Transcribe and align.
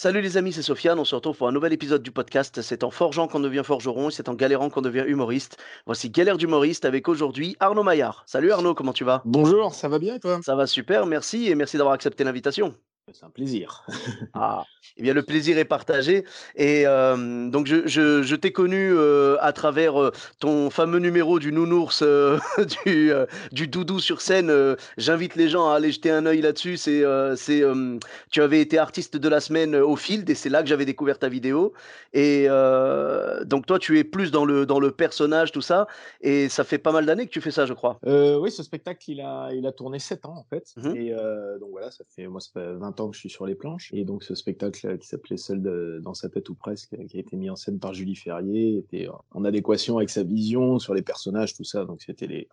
Salut 0.00 0.20
les 0.20 0.36
amis, 0.36 0.52
c'est 0.52 0.62
Sofiane. 0.62 1.00
On 1.00 1.04
se 1.04 1.16
retrouve 1.16 1.36
pour 1.36 1.48
un 1.48 1.50
nouvel 1.50 1.72
épisode 1.72 2.04
du 2.04 2.12
podcast. 2.12 2.62
C'est 2.62 2.84
en 2.84 2.90
forgeant 2.92 3.26
qu'on 3.26 3.40
devient 3.40 3.62
forgeron 3.64 4.10
et 4.10 4.12
c'est 4.12 4.28
en 4.28 4.34
galérant 4.34 4.70
qu'on 4.70 4.80
devient 4.80 5.02
humoriste. 5.04 5.56
Voici 5.86 6.08
Galère 6.08 6.38
d'humoriste 6.38 6.84
avec 6.84 7.08
aujourd'hui 7.08 7.56
Arnaud 7.58 7.82
Maillard. 7.82 8.22
Salut 8.24 8.52
Arnaud, 8.52 8.76
comment 8.76 8.92
tu 8.92 9.02
vas? 9.02 9.22
Bonjour, 9.24 9.74
ça 9.74 9.88
va 9.88 9.98
bien 9.98 10.14
et 10.14 10.20
toi? 10.20 10.38
Ça 10.40 10.54
va 10.54 10.68
super, 10.68 11.04
merci 11.06 11.48
et 11.48 11.56
merci 11.56 11.78
d'avoir 11.78 11.94
accepté 11.94 12.22
l'invitation. 12.22 12.76
C'est 13.12 13.24
un 13.24 13.30
plaisir. 13.30 13.84
Ah, 14.34 14.64
eh 14.96 15.02
bien 15.02 15.14
le 15.14 15.22
plaisir 15.22 15.58
est 15.58 15.64
partagé. 15.64 16.24
Et 16.54 16.86
euh, 16.86 17.48
donc 17.48 17.66
je, 17.66 17.86
je- 17.88 18.22
je 18.22 18.36
t'ai 18.36 18.52
connu 18.52 18.92
euh, 18.92 19.36
à 19.40 19.52
travers 19.52 20.00
euh, 20.00 20.12
ton 20.38 20.70
fameux 20.70 20.98
numéro 20.98 21.38
du 21.38 21.50
nounours, 21.52 22.02
euh, 22.02 22.38
du, 22.86 23.10
euh, 23.12 23.26
du 23.52 23.66
doudou 23.68 23.98
sur 23.98 24.20
scène. 24.20 24.50
Euh, 24.50 24.76
J'invite 24.96 25.34
les 25.34 25.48
gens 25.48 25.68
à 25.70 25.74
aller 25.76 25.90
jeter 25.90 26.10
un 26.10 26.26
œil 26.26 26.40
là-dessus. 26.40 26.76
C'est, 26.76 27.02
euh, 27.04 27.34
c'est, 27.36 27.62
euh, 27.62 27.98
tu 28.30 28.42
avais 28.42 28.60
été 28.60 28.78
artiste 28.78 29.16
de 29.16 29.28
la 29.28 29.40
semaine 29.40 29.74
au 29.74 29.96
Field 29.96 30.28
et 30.30 30.34
c'est 30.34 30.50
là 30.50 30.62
que 30.62 30.68
j'avais 30.68 30.84
découvert 30.84 31.18
ta 31.18 31.28
vidéo. 31.28 31.72
Et 32.12 32.46
euh, 32.48 33.44
donc 33.44 33.66
toi, 33.66 33.78
tu 33.78 33.98
es 33.98 34.04
plus 34.04 34.30
dans 34.30 34.44
le, 34.44 34.66
dans 34.66 34.78
le 34.80 34.92
personnage, 34.92 35.52
tout 35.52 35.62
ça. 35.62 35.86
Et 36.20 36.48
ça 36.48 36.64
fait 36.64 36.78
pas 36.78 36.92
mal 36.92 37.06
d'années 37.06 37.26
que 37.26 37.32
tu 37.32 37.40
fais 37.40 37.50
ça, 37.50 37.66
je 37.66 37.72
crois. 37.72 37.98
Euh, 38.06 38.38
oui, 38.38 38.50
ce 38.50 38.62
spectacle, 38.62 39.10
il 39.10 39.20
a, 39.20 39.50
il 39.52 39.66
a 39.66 39.72
tourné 39.72 39.98
7 39.98 40.26
ans 40.26 40.36
en 40.36 40.44
fait. 40.44 40.72
Mhm. 40.76 40.96
Et 40.96 41.12
euh, 41.12 41.58
donc 41.58 41.70
voilà, 41.70 41.90
ça 41.90 42.04
fait, 42.14 42.26
moi, 42.28 42.40
ça 42.40 42.50
fait 42.54 42.72
20 42.74 42.97
que 43.06 43.14
je 43.14 43.20
suis 43.20 43.30
sur 43.30 43.46
les 43.46 43.54
planches. 43.54 43.90
Et 43.92 44.04
donc 44.04 44.24
ce 44.24 44.34
spectacle 44.34 44.98
qui 44.98 45.06
s'appelait 45.06 45.36
Seul 45.36 46.00
dans 46.02 46.14
sa 46.14 46.28
tête 46.28 46.48
ou 46.48 46.54
presque, 46.54 46.96
qui 47.06 47.16
a 47.16 47.20
été 47.20 47.36
mis 47.36 47.50
en 47.50 47.56
scène 47.56 47.78
par 47.78 47.94
Julie 47.94 48.16
Ferrier, 48.16 48.78
était 48.78 49.08
en 49.30 49.44
adéquation 49.44 49.98
avec 49.98 50.10
sa 50.10 50.24
vision 50.24 50.78
sur 50.78 50.94
les 50.94 51.02
personnages, 51.02 51.54
tout 51.54 51.64
ça. 51.64 51.84
Donc 51.84 52.02
c'était 52.02 52.26
les, 52.26 52.48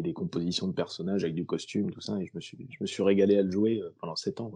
des 0.00 0.12
compositions 0.12 0.68
de 0.68 0.72
personnages 0.72 1.24
avec 1.24 1.34
du 1.34 1.44
costume, 1.44 1.90
tout 1.90 2.00
ça. 2.00 2.18
Et 2.20 2.26
je 2.26 2.32
me 2.80 2.86
suis, 2.86 3.02
régalé 3.02 3.36
à 3.36 3.42
le 3.42 3.50
jouer 3.50 3.80
euh, 3.80 3.94
pendant 4.00 4.16
7 4.16 4.40
ans. 4.40 4.52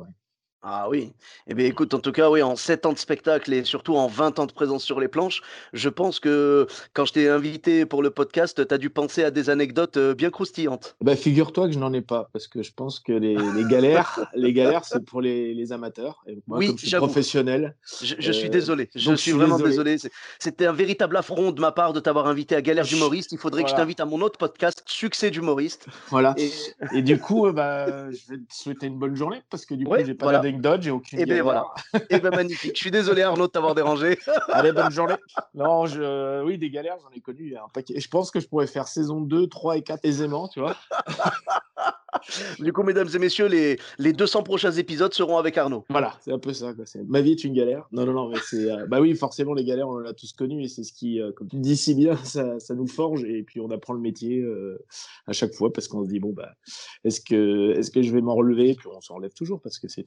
Ah 0.62 0.88
oui. 0.90 1.12
Eh 1.46 1.54
bien, 1.54 1.66
écoute, 1.66 1.94
en 1.94 2.00
tout 2.00 2.10
cas, 2.10 2.28
oui, 2.28 2.42
en 2.42 2.56
7 2.56 2.86
ans 2.86 2.92
de 2.92 2.98
spectacle 2.98 3.52
et 3.52 3.62
surtout 3.62 3.94
en 3.94 4.08
20 4.08 4.40
ans 4.40 4.46
de 4.46 4.52
présence 4.52 4.82
sur 4.82 4.98
les 4.98 5.06
planches, 5.06 5.42
je 5.72 5.88
pense 5.88 6.18
que 6.18 6.66
quand 6.92 7.04
je 7.04 7.12
t'ai 7.12 7.28
invité 7.28 7.86
pour 7.86 8.02
le 8.02 8.10
podcast, 8.10 8.66
tu 8.66 8.74
as 8.74 8.78
dû 8.78 8.90
penser 8.90 9.22
à 9.22 9.30
des 9.30 9.48
anecdotes 9.48 9.96
euh, 9.96 10.14
bien 10.14 10.30
croustillantes. 10.30 10.96
Bah, 11.00 11.14
figure-toi 11.14 11.68
que 11.68 11.72
je 11.74 11.78
n'en 11.78 11.92
ai 11.92 12.00
pas, 12.00 12.30
parce 12.32 12.48
que 12.48 12.62
je 12.64 12.72
pense 12.72 12.98
que 12.98 13.12
les, 13.12 13.36
les 13.36 13.64
galères, 13.64 14.28
les 14.34 14.52
galères, 14.52 14.84
c'est 14.84 15.04
pour 15.04 15.20
les, 15.20 15.54
les 15.54 15.72
amateurs. 15.72 16.24
Et 16.26 16.38
moi, 16.48 16.58
Oui, 16.58 16.68
comme 16.68 16.78
je 16.78 16.86
suis 16.86 16.96
professionnel, 16.96 17.76
Je, 18.02 18.16
je 18.18 18.32
suis 18.32 18.48
Euh, 18.48 18.50
désolé. 18.50 18.90
Je 18.96 19.14
suis 19.14 19.32
vraiment 19.32 19.58
désolé. 19.60 19.98
C'était 20.40 20.66
un 20.66 20.72
véritable 20.72 21.16
affront 21.16 21.52
de 21.52 21.60
ma 21.60 21.70
part 21.70 21.92
de 21.92 22.00
t'avoir 22.00 22.26
invité 22.26 22.56
à 22.56 22.62
Galère 22.62 22.86
d'humoriste. 22.86 23.30
Il 23.30 23.38
faudrait 23.38 23.62
que 23.62 23.70
je 23.70 23.74
t'invite 23.76 24.00
à 24.00 24.04
mon 24.04 24.20
autre 24.20 24.38
podcast, 24.38 24.82
Succès 24.86 25.30
d'humoriste. 25.30 25.86
voilà. 26.08 26.34
Et, 26.38 26.50
Et 26.92 27.02
du 27.02 27.20
coup, 27.20 27.46
euh, 27.46 27.52
bah, 27.52 28.10
je 28.10 28.32
vais 28.32 28.38
te 28.38 28.52
souhaiter 28.52 28.86
une 28.88 28.98
bonne 28.98 29.14
journée 29.14 29.42
parce 29.48 29.64
que 29.64 29.74
du 29.74 29.84
coup, 29.84 29.92
Ouais, 29.92 30.04
j'ai 30.04 30.14
pas 30.14 30.24
voilà. 30.26 30.38
d'anecdote, 30.38 30.55
j'ai 30.80 30.90
aucune. 30.90 31.18
et 31.18 31.24
bien 31.24 31.36
galère. 31.36 31.44
voilà. 31.92 32.04
Et 32.10 32.18
ben 32.18 32.30
magnifique. 32.34 32.72
Je 32.74 32.80
suis 32.80 32.90
désolé 32.90 33.22
Arnaud 33.22 33.46
de 33.46 33.52
t'avoir 33.52 33.74
dérangé. 33.74 34.18
Allez, 34.48 34.72
bonne 34.72 34.90
journée. 34.90 35.16
Non, 35.54 35.86
je... 35.86 36.42
oui, 36.44 36.58
des 36.58 36.70
galères, 36.70 36.96
j'en 37.02 37.10
ai 37.16 37.20
connu 37.20 37.56
un 37.56 37.68
paquet. 37.72 37.94
Et 37.96 38.00
je 38.00 38.08
pense 38.08 38.30
que 38.30 38.40
je 38.40 38.48
pourrais 38.48 38.66
faire 38.66 38.88
saison 38.88 39.20
2, 39.20 39.48
3 39.48 39.78
et 39.78 39.82
4 39.82 40.04
aisément, 40.04 40.48
tu 40.48 40.60
vois. 40.60 40.76
Du 42.58 42.72
coup, 42.72 42.82
mesdames 42.82 43.08
et 43.14 43.18
messieurs, 43.18 43.46
les, 43.46 43.78
les 43.98 44.12
200 44.12 44.42
prochains 44.42 44.72
épisodes 44.72 45.12
seront 45.12 45.38
avec 45.38 45.56
Arnaud. 45.58 45.84
Voilà, 45.90 46.14
c'est 46.24 46.32
un 46.32 46.38
peu 46.38 46.52
ça. 46.52 46.72
Quoi. 46.74 46.84
Ma 47.08 47.20
vie 47.20 47.32
est 47.32 47.44
une 47.44 47.52
galère. 47.54 47.86
Non, 47.92 48.04
non, 48.06 48.12
non, 48.12 48.28
mais 48.28 48.38
c'est. 48.48 48.70
euh, 48.70 48.86
Bah 48.86 49.00
oui, 49.00 49.14
forcément, 49.14 49.54
les 49.54 49.64
galères, 49.64 49.88
on 49.88 50.00
en 50.00 50.04
a 50.04 50.12
tous 50.14 50.32
connu 50.32 50.62
et 50.62 50.68
c'est 50.68 50.84
ce 50.84 50.92
qui, 50.92 51.20
euh, 51.20 51.32
comme 51.32 51.48
tu 51.48 51.56
dis 51.56 51.76
si 51.76 51.94
bien, 51.94 52.16
ça, 52.24 52.58
ça 52.60 52.74
nous 52.74 52.86
forge 52.86 53.24
et 53.24 53.42
puis 53.42 53.60
on 53.60 53.70
apprend 53.70 53.92
le 53.92 54.00
métier 54.00 54.40
euh, 54.40 54.78
à 55.26 55.32
chaque 55.32 55.52
fois 55.54 55.72
parce 55.72 55.88
qu'on 55.88 56.04
se 56.04 56.08
dit, 56.08 56.20
bon, 56.20 56.32
bah, 56.32 56.52
est-ce 57.04 57.20
que, 57.20 57.72
est-ce 57.76 57.90
que 57.90 58.02
je 58.02 58.12
vais 58.12 58.20
m'en 58.20 58.34
relever? 58.34 58.74
Puis 58.74 58.88
on 58.94 59.00
s'en 59.00 59.14
relève 59.16 59.32
toujours 59.32 59.60
parce 59.60 59.78
que 59.78 59.88
c'est, 59.88 60.04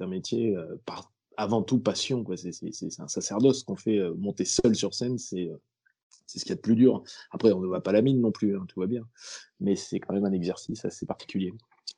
un 0.00 0.06
métier 0.06 0.56
euh, 0.56 0.64
par... 0.86 1.12
avant 1.36 1.62
tout 1.62 1.78
passion. 1.78 2.24
Quoi. 2.24 2.36
C'est, 2.36 2.52
c'est, 2.52 2.72
c'est 2.72 2.90
c'est 2.90 3.02
un 3.02 3.08
sacerdoce 3.08 3.62
qu'on 3.62 3.76
fait 3.76 3.98
euh, 3.98 4.14
monter 4.18 4.44
seul 4.44 4.74
sur 4.74 4.94
scène. 4.94 5.18
C'est. 5.18 5.50
C'est 6.26 6.38
ce 6.38 6.44
qu'il 6.44 6.50
y 6.50 6.54
a 6.54 6.56
de 6.56 6.60
plus 6.60 6.76
dur. 6.76 7.02
Après, 7.30 7.52
on 7.52 7.60
ne 7.60 7.66
va 7.66 7.80
pas 7.80 7.92
la 7.92 8.02
mine 8.02 8.20
non 8.20 8.32
plus, 8.32 8.56
hein, 8.56 8.64
tout 8.68 8.80
va 8.80 8.86
bien. 8.86 9.02
Mais 9.60 9.76
c'est 9.76 10.00
quand 10.00 10.14
même 10.14 10.24
un 10.24 10.32
exercice 10.32 10.84
assez 10.84 11.06
particulier. 11.06 11.52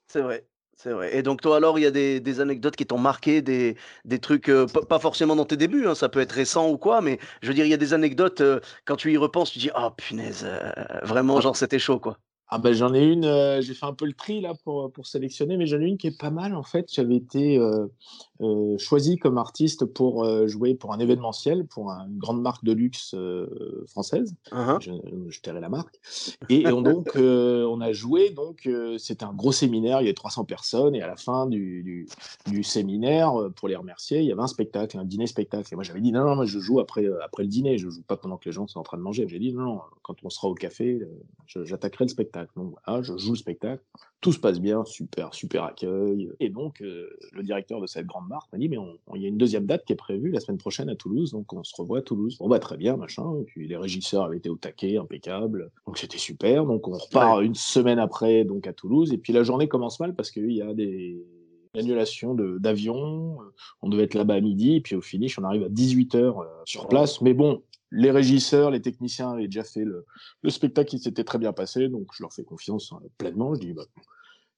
C'est 0.09 0.23
vrai. 0.23 0.47
C'est 0.77 0.91
vrai. 0.91 1.17
Et 1.17 1.23
donc 1.23 1.41
toi 1.41 1.57
alors, 1.57 1.79
il 1.79 1.83
y 1.83 1.87
a 1.87 1.93
des, 1.93 2.19
des 2.19 2.41
anecdotes 2.41 2.75
qui 2.75 2.85
t'ont 2.85 2.99
marqué, 2.99 3.43
des, 3.43 3.77
des 4.05 4.19
trucs, 4.19 4.49
euh, 4.49 4.67
pas 4.67 4.99
forcément 4.99 5.37
dans 5.37 5.45
tes 5.45 5.57
débuts, 5.57 5.87
hein, 5.87 5.95
ça 5.95 6.09
peut 6.09 6.21
être 6.21 6.33
récent 6.33 6.69
ou 6.69 6.79
quoi, 6.79 7.01
mais 7.01 7.21
je 7.43 7.49
veux 7.49 7.55
dire, 7.55 7.65
il 7.65 7.71
y 7.71 7.75
a 7.75 7.77
des 7.79 7.95
anecdotes, 7.95 8.41
euh, 8.41 8.59
quand 8.85 8.97
tu 8.97 9.13
y 9.13 9.17
repenses, 9.17 9.53
tu 9.53 9.61
dis, 9.61 9.71
oh 9.77 9.91
punaise, 9.97 10.43
euh, 10.45 10.73
vraiment, 11.03 11.41
genre 11.41 11.57
c'était 11.57 11.79
chaud 11.79 12.01
quoi. 12.01 12.19
Ah 12.49 12.59
ben 12.59 12.73
j'en 12.75 12.93
ai 12.95 13.05
une, 13.05 13.25
euh, 13.25 13.61
j'ai 13.63 13.73
fait 13.75 13.87
un 13.87 13.95
peu 13.95 14.05
le 14.05 14.13
tri 14.13 14.41
là 14.41 14.53
pour, 14.65 14.93
pour 14.93 15.07
sélectionner, 15.07 15.57
mais 15.57 15.67
j'en 15.67 15.81
ai 15.81 15.87
une 15.87 15.97
qui 15.97 16.07
est 16.09 16.17
pas 16.19 16.31
mal 16.31 16.55
en 16.55 16.63
fait. 16.63 16.93
J'avais 16.93 17.17
été 17.17 17.59
euh, 17.59 17.87
euh, 18.43 18.77
choisi 18.79 19.17
comme 19.17 19.39
artiste 19.39 19.87
pour 19.87 20.25
euh, 20.25 20.47
jouer 20.47 20.75
pour 20.75 20.93
un 20.93 20.99
événementiel, 20.99 21.67
pour 21.67 21.91
un- 21.91 22.07
une 22.07 22.19
grande 22.19 22.43
marque 22.43 22.63
de 22.63 22.73
luxe 22.73 23.15
euh, 23.15 23.85
française. 23.89 24.35
Hein, 24.53 24.79
Je, 24.81 24.93
je 25.29 25.41
tairai 25.41 25.61
la 25.61 25.71
marque. 25.71 25.99
Et, 26.51 26.67
on, 26.67 26.83
donc 26.83 27.17
euh, 27.17 27.65
on 27.67 27.81
a 27.81 27.93
joué, 27.93 28.31
donc 28.31 28.67
euh, 28.67 28.99
c'était 28.99 29.25
un 29.25 29.33
gros 29.33 29.51
séminaire, 29.53 30.01
il 30.01 30.05
y 30.05 30.09
avait 30.09 30.15
300 30.15 30.45
personnes, 30.45 30.95
et 30.95 31.01
à 31.03 31.07
la 31.07 31.17
fin 31.17 31.47
du, 31.47 31.83
du, 31.83 32.07
du 32.53 32.63
séminaire, 32.63 33.41
euh, 33.41 33.49
pour 33.51 33.69
les 33.69 33.77
remercier, 33.77 34.19
il 34.21 34.27
y 34.27 34.33
avait 34.33 34.43
un 34.43 34.47
spectacle, 34.47 34.99
un 34.99 35.05
dîner 35.05 35.27
spectacle. 35.27 35.67
Et 35.73 35.77
moi 35.77 35.83
j'avais 35.83 36.03
dit 36.03 36.13
non, 36.13 36.25
non, 36.25 36.37
moi 36.37 36.45
je 36.45 36.59
joue 36.59 36.79
après, 36.79 37.05
euh, 37.07 37.25
après 37.25 37.43
le 37.43 37.49
dîner, 37.49 37.79
je 37.79 37.89
joue 37.89 38.03
pas 38.03 38.19
pendant 38.19 38.37
que 38.37 38.45
les 38.49 38.53
gens 38.53 38.67
sont 38.67 38.81
en 38.81 38.85
train 38.85 38.99
de 38.99 39.03
manger. 39.03 39.27
J'ai 39.29 39.39
dit 39.39 39.53
non, 39.55 39.63
non, 39.65 39.81
quand 40.03 40.17
on 40.23 40.29
sera 40.29 40.49
au 40.49 40.55
café, 40.55 41.01
euh, 41.01 41.65
j'attaquerai 41.65 42.05
le 42.05 42.11
spectacle. 42.11 42.34
Donc 42.57 42.75
voilà, 42.87 43.03
je 43.03 43.17
joue 43.17 43.33
le 43.33 43.37
spectacle, 43.37 43.83
tout 44.21 44.33
se 44.33 44.39
passe 44.39 44.61
bien, 44.61 44.85
super, 44.85 45.33
super 45.35 45.65
accueil. 45.65 46.31
Et 46.41 46.49
donc 46.49 46.81
euh, 46.81 47.09
le 47.33 47.43
directeur 47.43 47.81
de 47.81 47.87
cette 47.87 48.07
grande 48.07 48.29
marque 48.29 48.51
m'a 48.53 48.59
dit 48.59 48.69
mais 48.69 48.79
il 49.15 49.23
y 49.23 49.27
a 49.27 49.29
une 49.29 49.37
deuxième 49.39 49.67
date 49.67 49.85
qui 49.85 49.93
est 49.93 49.97
prévue 49.97 50.31
la 50.31 50.41
semaine 50.41 50.59
prochaine 50.59 50.89
à 50.89 50.97
Toulouse, 50.97 51.33
donc 51.33 51.53
on 51.53 51.63
se 51.65 51.75
revoit 51.77 51.99
à 51.99 52.03
Toulouse. 52.03 52.37
Bon 52.39 52.49
bah 52.49 52.59
très 52.59 52.77
bien, 52.77 52.97
machin. 52.97 53.39
Et 53.41 53.45
puis 53.45 53.69
les 53.69 53.77
régisseurs 53.77 54.25
avaient 54.25 54.39
été 54.39 54.49
au 54.49 54.57
taquet, 54.57 54.97
impeccable. 54.97 55.71
Donc 55.87 55.99
c'était 55.99 56.19
super. 56.19 56.65
Donc 56.67 56.89
on 56.89 56.93
repart 56.99 57.43
une 57.43 57.55
semaine 57.55 57.99
après 57.99 58.45
donc 58.45 58.67
à 58.67 58.73
Toulouse. 58.73 59.13
Et 59.13 59.19
puis 59.19 59.33
la 59.33 59.43
journée 59.43 59.69
commence 59.69 60.01
mal 60.01 60.15
parce 60.15 60.31
qu'il 60.31 60.51
y 60.53 60.63
a 60.63 60.73
des 60.75 61.25
annulations 61.77 62.35
de- 62.35 62.59
d'avions. 62.59 63.37
On 63.83 63.89
devait 63.89 64.05
être 64.05 64.15
là-bas 64.15 64.35
à 64.35 64.41
midi, 64.41 64.77
et 64.77 64.81
puis 64.81 64.95
au 64.97 65.01
finish, 65.01 65.39
on 65.39 65.45
arrive 65.45 65.65
à 65.65 65.69
18h 65.69 66.35
sur 66.65 66.87
place. 66.89 67.21
Mais 67.21 67.35
bon, 67.35 67.63
les 67.95 68.11
régisseurs, 68.11 68.71
les 68.71 68.83
techniciens 68.83 69.33
avaient 69.33 69.49
déjà 69.49 69.65
fait 69.65 69.85
le, 69.85 70.05
le 70.43 70.51
spectacle 70.51 70.91
qui 70.91 70.99
s'était 70.99 71.25
très 71.25 71.39
bien 71.39 71.53
passé, 71.53 71.89
donc 71.89 72.09
je 72.15 72.23
leur 72.23 72.33
fais 72.33 72.45
confiance 72.45 72.93
euh, 72.93 73.09
pleinement. 73.19 73.55
Je 73.55 73.61
dis, 73.61 73.73
bah, 73.73 73.85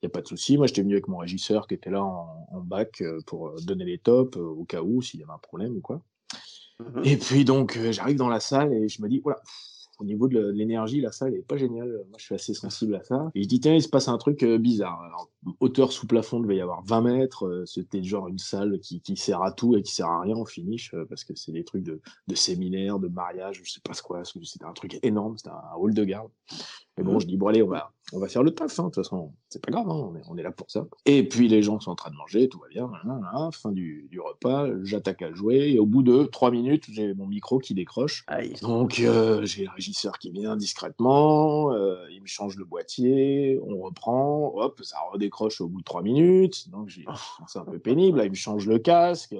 il 0.02 0.06
n'y 0.06 0.08
a 0.08 0.10
pas 0.10 0.20
de 0.20 0.28
souci. 0.28 0.58
Moi, 0.58 0.66
j'étais 0.66 0.82
venu 0.82 0.94
avec 0.94 1.08
mon 1.08 1.18
régisseur 1.18 1.66
qui 1.66 1.74
était 1.74 1.90
là 1.90 2.04
en, 2.04 2.46
en 2.52 2.60
bac 2.60 3.00
euh, 3.00 3.20
pour 3.26 3.48
euh, 3.48 3.56
donner 3.62 3.84
les 3.84 3.98
tops 3.98 4.36
euh, 4.36 4.42
au 4.42 4.64
cas 4.64 4.82
où, 4.82 5.00
s'il 5.00 5.20
y 5.20 5.22
avait 5.22 5.32
un 5.32 5.38
problème 5.38 5.76
ou 5.76 5.80
quoi. 5.80 6.02
Mhm. 6.80 7.02
Et 7.04 7.16
puis 7.16 7.44
donc, 7.44 7.78
j'arrive 7.90 8.16
dans 8.16 8.28
la 8.28 8.40
salle 8.40 8.72
et 8.74 8.88
je 8.88 9.00
me 9.02 9.08
dis, 9.08 9.20
voilà, 9.20 9.40
au 9.98 10.04
niveau 10.04 10.28
de 10.28 10.50
l'énergie, 10.50 11.00
la 11.00 11.12
salle 11.12 11.34
est 11.34 11.46
pas 11.46 11.56
géniale. 11.56 11.88
Moi, 12.10 12.18
je 12.18 12.24
suis 12.24 12.34
assez 12.34 12.52
sensible 12.52 12.94
à 12.94 13.04
ça. 13.04 13.30
Et 13.34 13.42
je 13.42 13.48
dis, 13.48 13.60
tiens, 13.60 13.74
il 13.74 13.82
se 13.82 13.88
passe 13.88 14.08
un 14.08 14.18
truc 14.18 14.44
bizarre. 14.44 15.00
Alors, 15.00 15.30
hauteur 15.60 15.92
sous 15.92 16.06
plafond 16.06 16.40
devait 16.40 16.56
y 16.56 16.60
avoir 16.60 16.82
20 16.84 17.00
mètres. 17.02 17.46
euh, 17.46 17.64
C'était 17.66 18.02
genre 18.02 18.28
une 18.28 18.38
salle 18.38 18.78
qui, 18.80 19.00
qui 19.00 19.16
sert 19.16 19.42
à 19.42 19.52
tout 19.52 19.76
et 19.76 19.82
qui 19.82 19.94
sert 19.94 20.06
à 20.08 20.20
rien 20.20 20.36
au 20.36 20.44
finish 20.46 20.92
euh, 20.94 21.04
parce 21.08 21.24
que 21.24 21.34
c'est 21.34 21.52
des 21.52 21.64
trucs 21.64 21.82
de, 21.84 22.00
de 22.28 22.34
séminaire, 22.34 22.98
de 22.98 23.08
mariage, 23.08 23.60
je 23.64 23.70
sais 23.70 23.80
pas 23.82 23.94
ce 23.94 24.02
quoi. 24.02 24.22
C'était 24.24 24.64
un 24.64 24.72
truc 24.72 24.98
énorme. 25.02 25.36
C'était 25.38 25.50
un 25.50 25.76
hall 25.78 25.94
de 25.94 26.04
garde. 26.04 26.30
Mais 26.98 27.04
bon, 27.04 27.18
je 27.18 27.26
dis, 27.26 27.36
bon, 27.36 27.48
allez, 27.48 27.62
on 27.62 27.68
va, 27.68 27.92
on 28.14 28.18
va 28.18 28.26
faire 28.26 28.42
le 28.42 28.52
taf, 28.52 28.78
hein, 28.80 28.84
de 28.84 28.88
toute 28.88 28.94
façon, 29.04 29.34
c'est 29.50 29.62
pas 29.62 29.70
grave, 29.70 29.86
hein, 29.86 29.92
on, 29.94 30.16
est, 30.16 30.22
on 30.30 30.38
est 30.38 30.42
là 30.42 30.50
pour 30.50 30.70
ça. 30.70 30.86
Et 31.04 31.28
puis 31.28 31.46
les 31.46 31.62
gens 31.62 31.78
sont 31.78 31.90
en 31.90 31.94
train 31.94 32.10
de 32.10 32.16
manger, 32.16 32.48
tout 32.48 32.58
va 32.58 32.68
bien, 32.68 32.90
fin 33.52 33.70
du, 33.70 34.08
du 34.10 34.18
repas, 34.18 34.68
j'attaque 34.82 35.20
à 35.20 35.30
jouer, 35.34 35.72
et 35.72 35.78
au 35.78 35.84
bout 35.84 36.02
de 36.02 36.24
trois 36.24 36.50
minutes, 36.50 36.84
j'ai 36.90 37.12
mon 37.12 37.26
micro 37.26 37.58
qui 37.58 37.74
décroche. 37.74 38.24
Aïe. 38.28 38.54
Donc 38.62 39.00
euh, 39.00 39.44
j'ai 39.44 39.64
le 39.64 39.70
régisseur 39.72 40.18
qui 40.18 40.30
vient 40.30 40.56
discrètement, 40.56 41.70
euh, 41.74 41.96
il 42.10 42.22
me 42.22 42.26
change 42.26 42.56
le 42.56 42.64
boîtier, 42.64 43.60
on 43.62 43.76
reprend, 43.82 44.52
hop, 44.54 44.80
ça 44.82 44.96
redécroche 45.12 45.35
au 45.40 45.68
bout 45.68 45.80
de 45.80 45.84
trois 45.84 46.02
minutes, 46.02 46.70
donc 46.70 46.90
c'est 47.46 47.58
un 47.58 47.64
peu 47.64 47.78
pénible, 47.78 48.18
là 48.18 48.24
il 48.24 48.30
me 48.30 48.34
change 48.34 48.66
le 48.66 48.78
casque, 48.78 49.34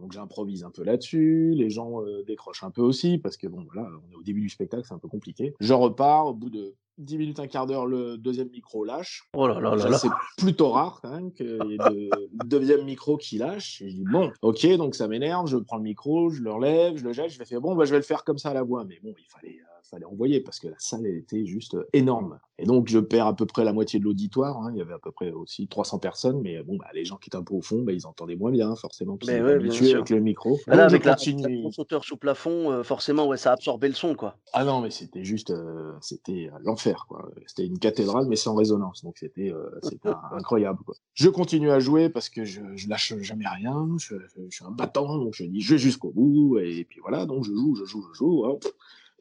donc 0.00 0.12
j'improvise 0.12 0.64
un 0.64 0.70
peu 0.70 0.82
là-dessus, 0.82 1.52
les 1.54 1.70
gens 1.70 2.02
euh, 2.02 2.22
décrochent 2.26 2.64
un 2.64 2.70
peu 2.70 2.82
aussi, 2.82 3.18
parce 3.18 3.36
que 3.36 3.46
bon 3.46 3.66
voilà, 3.72 3.88
on 4.06 4.12
est 4.12 4.14
au 4.14 4.22
début 4.22 4.40
du 4.40 4.48
spectacle, 4.48 4.84
c'est 4.86 4.94
un 4.94 4.98
peu 4.98 5.08
compliqué. 5.08 5.54
Je 5.60 5.74
repars, 5.74 6.26
au 6.26 6.34
bout 6.34 6.50
de 6.50 6.74
10 7.00 7.18
minutes, 7.18 7.40
un 7.40 7.46
quart 7.46 7.66
d'heure, 7.66 7.86
le 7.86 8.18
deuxième 8.18 8.50
micro 8.50 8.84
lâche. 8.84 9.24
Oh 9.34 9.46
là 9.46 9.60
là 9.60 9.74
là. 9.74 9.98
C'est 9.98 10.08
plutôt 10.36 10.70
rare 10.70 11.00
quand 11.02 11.10
même 11.10 11.32
que 11.32 11.44
le 11.44 12.10
deuxième 12.44 12.84
micro 12.84 13.16
qui 13.16 13.38
lâche. 13.38 13.80
Et 13.82 13.90
je 13.90 13.96
dis 13.96 14.04
bon, 14.04 14.30
ok, 14.42 14.66
donc 14.76 14.94
ça 14.94 15.08
m'énerve, 15.08 15.46
je 15.46 15.56
prends 15.56 15.78
le 15.78 15.82
micro, 15.82 16.30
je 16.30 16.42
le 16.42 16.52
relève, 16.52 16.96
je 16.96 17.04
le 17.04 17.12
jette, 17.12 17.30
je 17.30 17.38
vais 17.38 17.44
faire 17.44 17.60
bon, 17.60 17.74
bah, 17.74 17.84
je 17.84 17.90
vais 17.90 17.98
le 17.98 18.04
faire 18.04 18.24
comme 18.24 18.38
ça 18.38 18.50
à 18.50 18.54
la 18.54 18.62
voix. 18.62 18.84
Mais 18.84 18.98
bon, 19.02 19.14
il 19.18 19.26
fallait, 19.28 19.58
euh, 19.60 19.69
fallait 19.90 20.04
envoyer 20.06 20.40
parce 20.40 20.58
que 20.58 20.68
la 20.68 20.76
salle 20.78 21.06
elle 21.06 21.16
était 21.16 21.44
juste 21.46 21.76
énorme. 21.92 22.38
Et 22.58 22.64
donc 22.66 22.88
je 22.88 22.98
perds 22.98 23.26
à 23.26 23.34
peu 23.34 23.46
près 23.46 23.64
la 23.64 23.72
moitié 23.72 23.98
de 23.98 24.04
l'auditoire. 24.04 24.56
hein. 24.62 24.70
Il 24.74 24.78
y 24.78 24.82
avait 24.82 24.92
à 24.94 24.98
peu 24.98 25.10
près 25.12 25.30
aussi 25.32 25.66
300 25.66 25.98
personnes, 25.98 26.40
mais 26.42 26.62
bon, 26.62 26.76
bah, 26.76 26.86
les 26.94 27.04
gens 27.04 27.16
qui 27.16 27.28
étaient 27.28 27.36
un 27.36 27.42
peu 27.42 27.54
au 27.54 27.62
fond, 27.62 27.82
bah, 27.82 27.92
ils 27.92 28.06
entendaient 28.06 28.36
moins 28.36 28.50
bien 28.50 28.74
forcément. 28.76 29.16
Parce 29.16 29.30
Mais 29.30 29.38
qu'ils 29.38 29.44
ouais, 29.46 29.54
habitués 29.54 29.94
avec 29.94 30.10
le 30.10 30.20
micro. 30.20 30.58
Ah 30.66 30.76
là, 30.76 30.84
avec 30.84 31.04
la, 31.04 31.16
la 31.16 31.48
grosse 31.56 31.78
hauteur 31.78 32.04
sous 32.04 32.16
plafond, 32.16 32.70
euh, 32.70 32.82
forcément, 32.82 33.26
ouais, 33.26 33.36
ça 33.36 33.52
absorbait 33.52 33.88
le 33.88 33.94
son, 33.94 34.14
quoi. 34.14 34.36
Ah 34.52 34.64
non, 34.64 34.80
mais 34.80 34.90
c'était 34.90 35.24
juste, 35.24 35.50
euh, 35.50 35.92
c'était 36.00 36.50
euh, 36.52 36.58
l'enfer, 36.62 37.06
quoi. 37.08 37.30
C'était 37.46 37.64
une 37.66 37.78
cathédrale, 37.78 38.26
mais 38.28 38.36
sans 38.36 38.54
résonance, 38.54 39.02
donc 39.04 39.16
c'était, 39.18 39.50
euh, 39.52 39.70
incroyable, 40.32 40.80
quoi. 40.84 40.94
Je 41.14 41.28
continue 41.28 41.70
à 41.70 41.80
jouer 41.80 42.08
parce 42.10 42.28
que 42.28 42.44
je, 42.44 42.60
je 42.76 42.88
lâche 42.88 43.14
jamais 43.20 43.48
rien. 43.48 43.88
Je, 43.98 44.16
je 44.36 44.54
suis 44.54 44.64
un 44.64 44.70
battant, 44.70 45.16
donc 45.18 45.34
je 45.34 45.44
dis 45.44 45.60
je 45.60 45.74
vais 45.74 45.78
jusqu'au 45.78 46.10
bout, 46.10 46.58
et 46.58 46.84
puis 46.84 47.00
voilà, 47.00 47.26
donc 47.26 47.44
je 47.44 47.52
joue, 47.52 47.74
je 47.74 47.84
joue, 47.84 48.04
je 48.12 48.18
joue. 48.18 48.44
hop. 48.44 48.64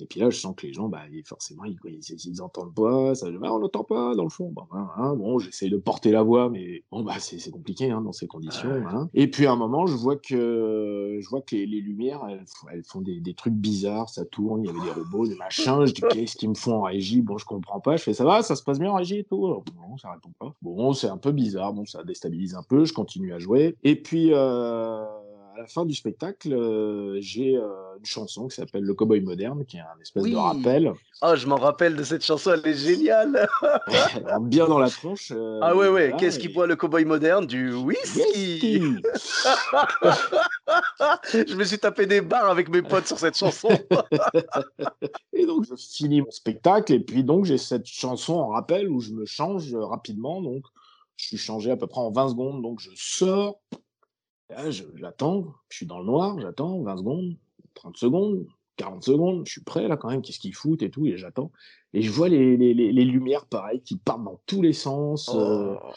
Et 0.01 0.05
puis 0.05 0.19
là, 0.19 0.29
je 0.29 0.37
sens 0.37 0.53
que 0.55 0.65
les 0.67 0.73
gens, 0.73 0.87
bah, 0.89 1.01
forcément, 1.25 1.63
ils, 1.65 1.77
ils, 1.85 1.99
ils 2.25 2.41
entendent 2.41 2.73
pas, 2.73 3.15
ça, 3.15 3.29
bah, 3.31 3.53
on 3.53 3.59
n'entend 3.59 3.83
pas 3.83 4.15
dans 4.15 4.23
le 4.23 4.29
fond. 4.29 4.51
Bon, 4.51 4.63
hein, 4.71 4.87
hein, 4.97 5.15
bon, 5.15 5.39
j'essaye 5.39 5.69
de 5.69 5.77
porter 5.77 6.11
la 6.11 6.23
voix, 6.23 6.49
mais 6.49 6.83
bon, 6.91 7.03
bah, 7.03 7.13
c'est 7.19 7.51
compliqué 7.51 7.89
hein, 7.91 8.01
dans 8.01 8.13
ces 8.13 8.27
conditions. 8.27 8.87
hein. 8.87 9.09
Et 9.13 9.29
puis 9.29 9.45
à 9.45 9.51
un 9.51 9.55
moment, 9.55 9.85
je 9.87 9.95
vois 9.95 10.15
que, 10.15 11.17
je 11.21 11.29
vois 11.29 11.41
que 11.41 11.55
les, 11.55 11.65
les 11.65 11.81
lumières, 11.81 12.21
elles, 12.29 12.45
font- 12.47 12.67
elles 12.71 12.83
font 12.83 13.01
des, 13.01 13.19
des 13.19 13.33
trucs 13.33 13.53
bizarres, 13.53 14.09
ça 14.09 14.25
tourne, 14.25 14.63
il 14.63 14.67
y 14.67 14.69
avait 14.69 14.79
des 14.81 14.91
robots, 15.01 15.27
des 15.27 15.35
machins. 15.35 15.85
Je 15.85 15.93
dis 15.93 16.01
qu'est-ce 16.11 16.35
qu'ils 16.35 16.49
me 16.49 16.55
font 16.55 16.73
en 16.77 16.81
régie? 16.83 17.21
Bon, 17.21 17.37
je 17.37 17.45
comprends 17.45 17.79
pas. 17.79 17.97
Je 17.97 18.03
fais 18.03 18.13
ça 18.13 18.23
va, 18.25 18.41
ça 18.41 18.55
se 18.55 18.63
passe 18.63 18.79
bien 18.79 18.91
en 18.91 18.95
régie 18.95 19.17
et 19.19 19.23
tout. 19.23 19.45
Alors, 19.45 19.63
bon, 19.63 19.97
ça 19.97 20.11
répond 20.11 20.31
pas. 20.39 20.53
Bon, 20.61 20.93
c'est 20.93 21.07
un 21.09 21.17
peu 21.17 21.31
bizarre. 21.31 21.73
Bon, 21.73 21.85
ça 21.85 22.03
déstabilise 22.03 22.55
un 22.55 22.63
peu. 22.63 22.85
Je 22.85 22.93
continue 22.93 23.33
à 23.33 23.39
jouer. 23.39 23.75
Et 23.83 24.01
puis. 24.01 24.29
Euh, 24.33 25.05
la 25.59 25.67
fin 25.67 25.85
du 25.85 25.93
spectacle, 25.93 26.53
euh, 26.53 27.17
j'ai 27.19 27.57
euh, 27.57 27.67
une 27.97 28.05
chanson 28.05 28.47
qui 28.47 28.55
s'appelle 28.55 28.83
Le 28.83 28.93
Cowboy 28.93 29.19
Moderne, 29.19 29.65
qui 29.65 29.75
est 29.75 29.81
un 29.81 29.99
espèce 30.01 30.23
Oui. 30.23 30.31
de 30.31 30.37
rappel, 30.37 30.93
Ah, 31.21 31.35
je 31.35 31.47
m'en 31.47 31.57
rappelle 31.57 31.97
de 31.97 32.03
cette 32.03 32.23
chanson, 32.23 32.51
elle 32.53 32.65
est 32.65 32.77
géniale. 32.77 33.45
Bien 34.41 34.67
dans 34.69 34.79
la 34.79 34.89
tronche. 34.89 35.33
euh, 35.35 35.59
Ah 35.61 35.75
ouais, 35.75 35.89
ouais, 35.89 36.07
voilà, 36.07 36.17
qu'est-ce 36.17 36.37
et- 36.37 36.41
qu'il 36.43 36.53
boit 36.53 36.65
le 36.65 36.77
cowboy 36.77 37.03
moderne? 37.03 37.45
Du 37.45 37.73
whisky. 37.73 38.21
Whisky. 38.21 38.79
je 41.33 41.55
me 41.55 41.63
suis 41.65 41.77
tapé 41.77 42.05
des 42.05 42.21
barres 42.21 42.49
avec 42.49 42.69
mes 42.69 42.81
potes 42.81 43.07
sur 43.07 43.19
cette 43.19 43.35
chanson. 43.37 43.67
Et 45.33 45.45
donc, 45.45 45.65
je 45.65 45.75
finis 45.75 46.21
mon 46.21 46.31
spectacle, 46.31 46.93
et 46.93 46.99
puis 47.01 47.23
donc, 47.23 47.43
j'ai 47.45 47.57
cette 47.57 47.85
chanson 47.85 48.35
en 48.35 48.47
rappel 48.49 48.89
où 48.89 49.01
je 49.01 49.11
me 49.11 49.25
change 49.25 49.73
rapidement. 49.75 50.41
Donc, 50.41 50.63
je 51.17 51.25
suis 51.27 51.37
changé 51.37 51.71
à 51.71 51.75
peu 51.77 51.87
près 51.87 51.99
en 52.01 52.11
20 52.11 52.29
secondes. 52.29 52.61
Donc, 52.61 52.79
je 52.79 52.91
sors. 52.95 53.59
Là, 54.49 54.69
j'attends. 54.95 55.53
Je 55.69 55.77
suis 55.77 55.85
dans 55.85 55.99
le 55.99 56.05
noir. 56.05 56.39
J'attends 56.39 56.81
20 56.81 56.97
secondes, 56.97 57.35
30 57.75 57.97
secondes, 57.97 58.47
40 58.77 59.03
secondes. 59.03 59.43
Je 59.45 59.51
suis 59.51 59.63
prêt 59.63 59.87
là 59.87 59.95
quand 59.97 60.09
même. 60.09 60.21
Qu'est-ce 60.21 60.39
qu'ils 60.39 60.55
foutent 60.55 60.81
et 60.81 60.89
tout. 60.89 61.05
Et 61.05 61.17
j'attends. 61.17 61.51
Et 61.93 62.01
je 62.01 62.11
vois 62.11 62.29
les, 62.29 62.57
les, 62.57 62.73
les, 62.73 62.91
les 62.91 63.05
lumières, 63.05 63.45
pareil, 63.45 63.81
qui 63.81 63.97
partent 63.97 64.23
dans 64.23 64.41
tous 64.45 64.61
les 64.61 64.73
sens. 64.73 65.29
euh, 65.33 65.75
Oh. 65.81 65.91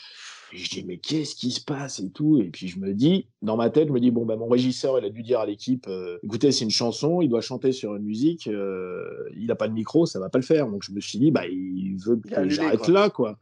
et 0.53 0.57
je 0.59 0.69
dis, 0.71 0.85
mais 0.85 0.99
qu'est-ce 0.99 1.35
qui 1.35 1.51
se 1.51 1.63
passe 1.65 1.99
et 2.01 2.11
tout. 2.11 2.39
Et 2.39 2.51
puis 2.51 2.69
je 2.69 2.79
me 2.79 2.93
dis, 2.93 3.27
dans 3.41 3.57
ma 3.57 3.71
tête, 3.71 3.89
je 3.89 3.93
me 3.93 4.01
dis, 4.01 4.11
bon, 4.11 4.27
bah, 4.27 4.37
mon 4.37 4.49
régisseur, 4.49 4.99
il 4.99 5.05
a 5.05 5.11
dû 5.11 5.23
dire 5.23 5.41
à 5.41 5.47
l'équipe, 5.47 5.87
euh, 5.89 6.19
écoutez, 6.23 6.53
c'est 6.53 6.65
une 6.65 6.71
chanson, 6.71 7.21
il 7.23 7.29
doit 7.29 7.41
chanter 7.41 7.73
sur 7.73 7.95
une 7.97 8.03
musique, 8.05 8.47
euh, 8.49 9.29
il 9.35 9.47
n'a 9.47 9.55
pas 9.55 9.69
de 9.69 9.73
micro, 9.73 10.05
ça 10.05 10.19
va 10.21 10.29
pas 10.29 10.39
le 10.39 10.45
faire. 10.45 10.67
Donc 10.69 10.83
je 10.83 10.93
me 10.93 11.01
suis 11.01 11.19
dit, 11.19 11.31
bah, 11.31 11.47
il 11.47 11.97
veut 11.97 12.17
que 12.17 12.29
j'arrête 12.51 12.81
là, 12.89 13.09
quoi. 13.11 13.39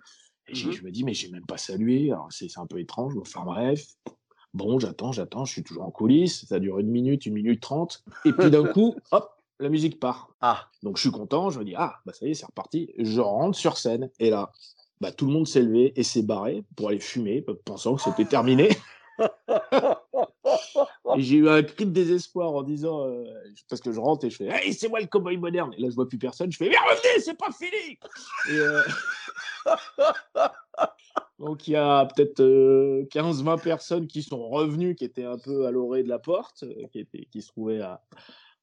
Et 0.48 0.52
Mhm. 0.54 0.72
je 0.72 0.82
me 0.84 0.90
dis, 0.90 1.02
mais 1.04 1.14
j'ai 1.14 1.30
même 1.30 1.46
pas 1.46 1.58
salué. 1.58 2.10
Alors 2.12 2.28
c'est 2.30 2.46
un 2.58 2.66
peu 2.66 2.78
étrange. 2.80 3.14
Enfin 3.20 3.42
bref. 3.44 3.84
Bon, 4.52 4.78
j'attends, 4.78 5.12
j'attends, 5.12 5.44
je 5.44 5.52
suis 5.52 5.62
toujours 5.62 5.84
en 5.84 5.90
coulisses. 5.90 6.44
Ça 6.46 6.58
dure 6.58 6.78
une 6.78 6.88
minute, 6.90 7.26
une 7.26 7.34
minute 7.34 7.60
trente. 7.60 8.02
Et 8.24 8.32
puis 8.32 8.50
d'un 8.50 8.64
coup, 8.72 8.96
hop, 9.12 9.30
la 9.60 9.68
musique 9.68 10.00
part. 10.00 10.30
Ah, 10.40 10.68
Donc 10.82 10.96
je 10.96 11.02
suis 11.02 11.10
content, 11.10 11.50
je 11.50 11.58
me 11.60 11.64
dis 11.64 11.74
ah 11.76 12.00
bah 12.06 12.12
ça 12.12 12.26
y 12.26 12.30
est 12.30 12.34
c'est 12.34 12.46
reparti. 12.46 12.92
Je 12.98 13.20
rentre 13.20 13.56
sur 13.56 13.76
scène 13.76 14.10
et 14.18 14.30
là 14.30 14.50
bah 15.00 15.12
tout 15.12 15.26
le 15.26 15.32
monde 15.32 15.46
s'est 15.46 15.62
levé 15.62 15.92
et 15.96 16.02
s'est 16.02 16.22
barré 16.22 16.64
pour 16.76 16.88
aller 16.88 17.00
fumer 17.00 17.44
pensant 17.64 17.94
que 17.94 18.02
c'était 18.02 18.24
terminé. 18.24 18.68
et 21.16 21.22
j'ai 21.22 21.36
eu 21.36 21.48
un 21.48 21.62
cri 21.62 21.86
de 21.86 21.90
désespoir 21.90 22.52
en 22.52 22.62
disant 22.62 23.06
euh, 23.06 23.24
parce 23.68 23.80
que 23.80 23.92
je 23.92 24.00
rentre 24.00 24.24
et 24.26 24.30
je 24.30 24.36
fais 24.36 24.48
hey 24.48 24.72
c'est 24.72 24.88
moi 24.88 25.00
le 25.00 25.06
cowboy 25.06 25.36
moderne 25.36 25.72
et 25.76 25.80
là 25.82 25.88
je 25.90 25.94
vois 25.94 26.08
plus 26.08 26.18
personne 26.18 26.50
je 26.52 26.56
fais 26.56 26.68
mais 26.68 26.76
revenez 26.76 27.20
c'est 27.22 27.36
pas 27.38 27.50
fini. 27.52 27.98
Et, 28.50 28.58
euh, 28.58 28.82
Donc 31.38 31.66
il 31.68 31.72
y 31.72 31.76
a 31.76 32.04
peut-être 32.06 32.42
15-20 32.42 33.62
personnes 33.62 34.06
qui 34.06 34.22
sont 34.22 34.46
revenues, 34.48 34.94
qui 34.94 35.04
étaient 35.04 35.24
un 35.24 35.38
peu 35.38 35.66
à 35.66 35.70
l'orée 35.70 36.02
de 36.02 36.08
la 36.08 36.18
porte, 36.18 36.64
euh, 36.64 36.86
qui, 36.92 36.98
étaient, 37.00 37.26
qui 37.30 37.40
se 37.40 37.48
trouvaient 37.48 37.80
à, 37.80 38.02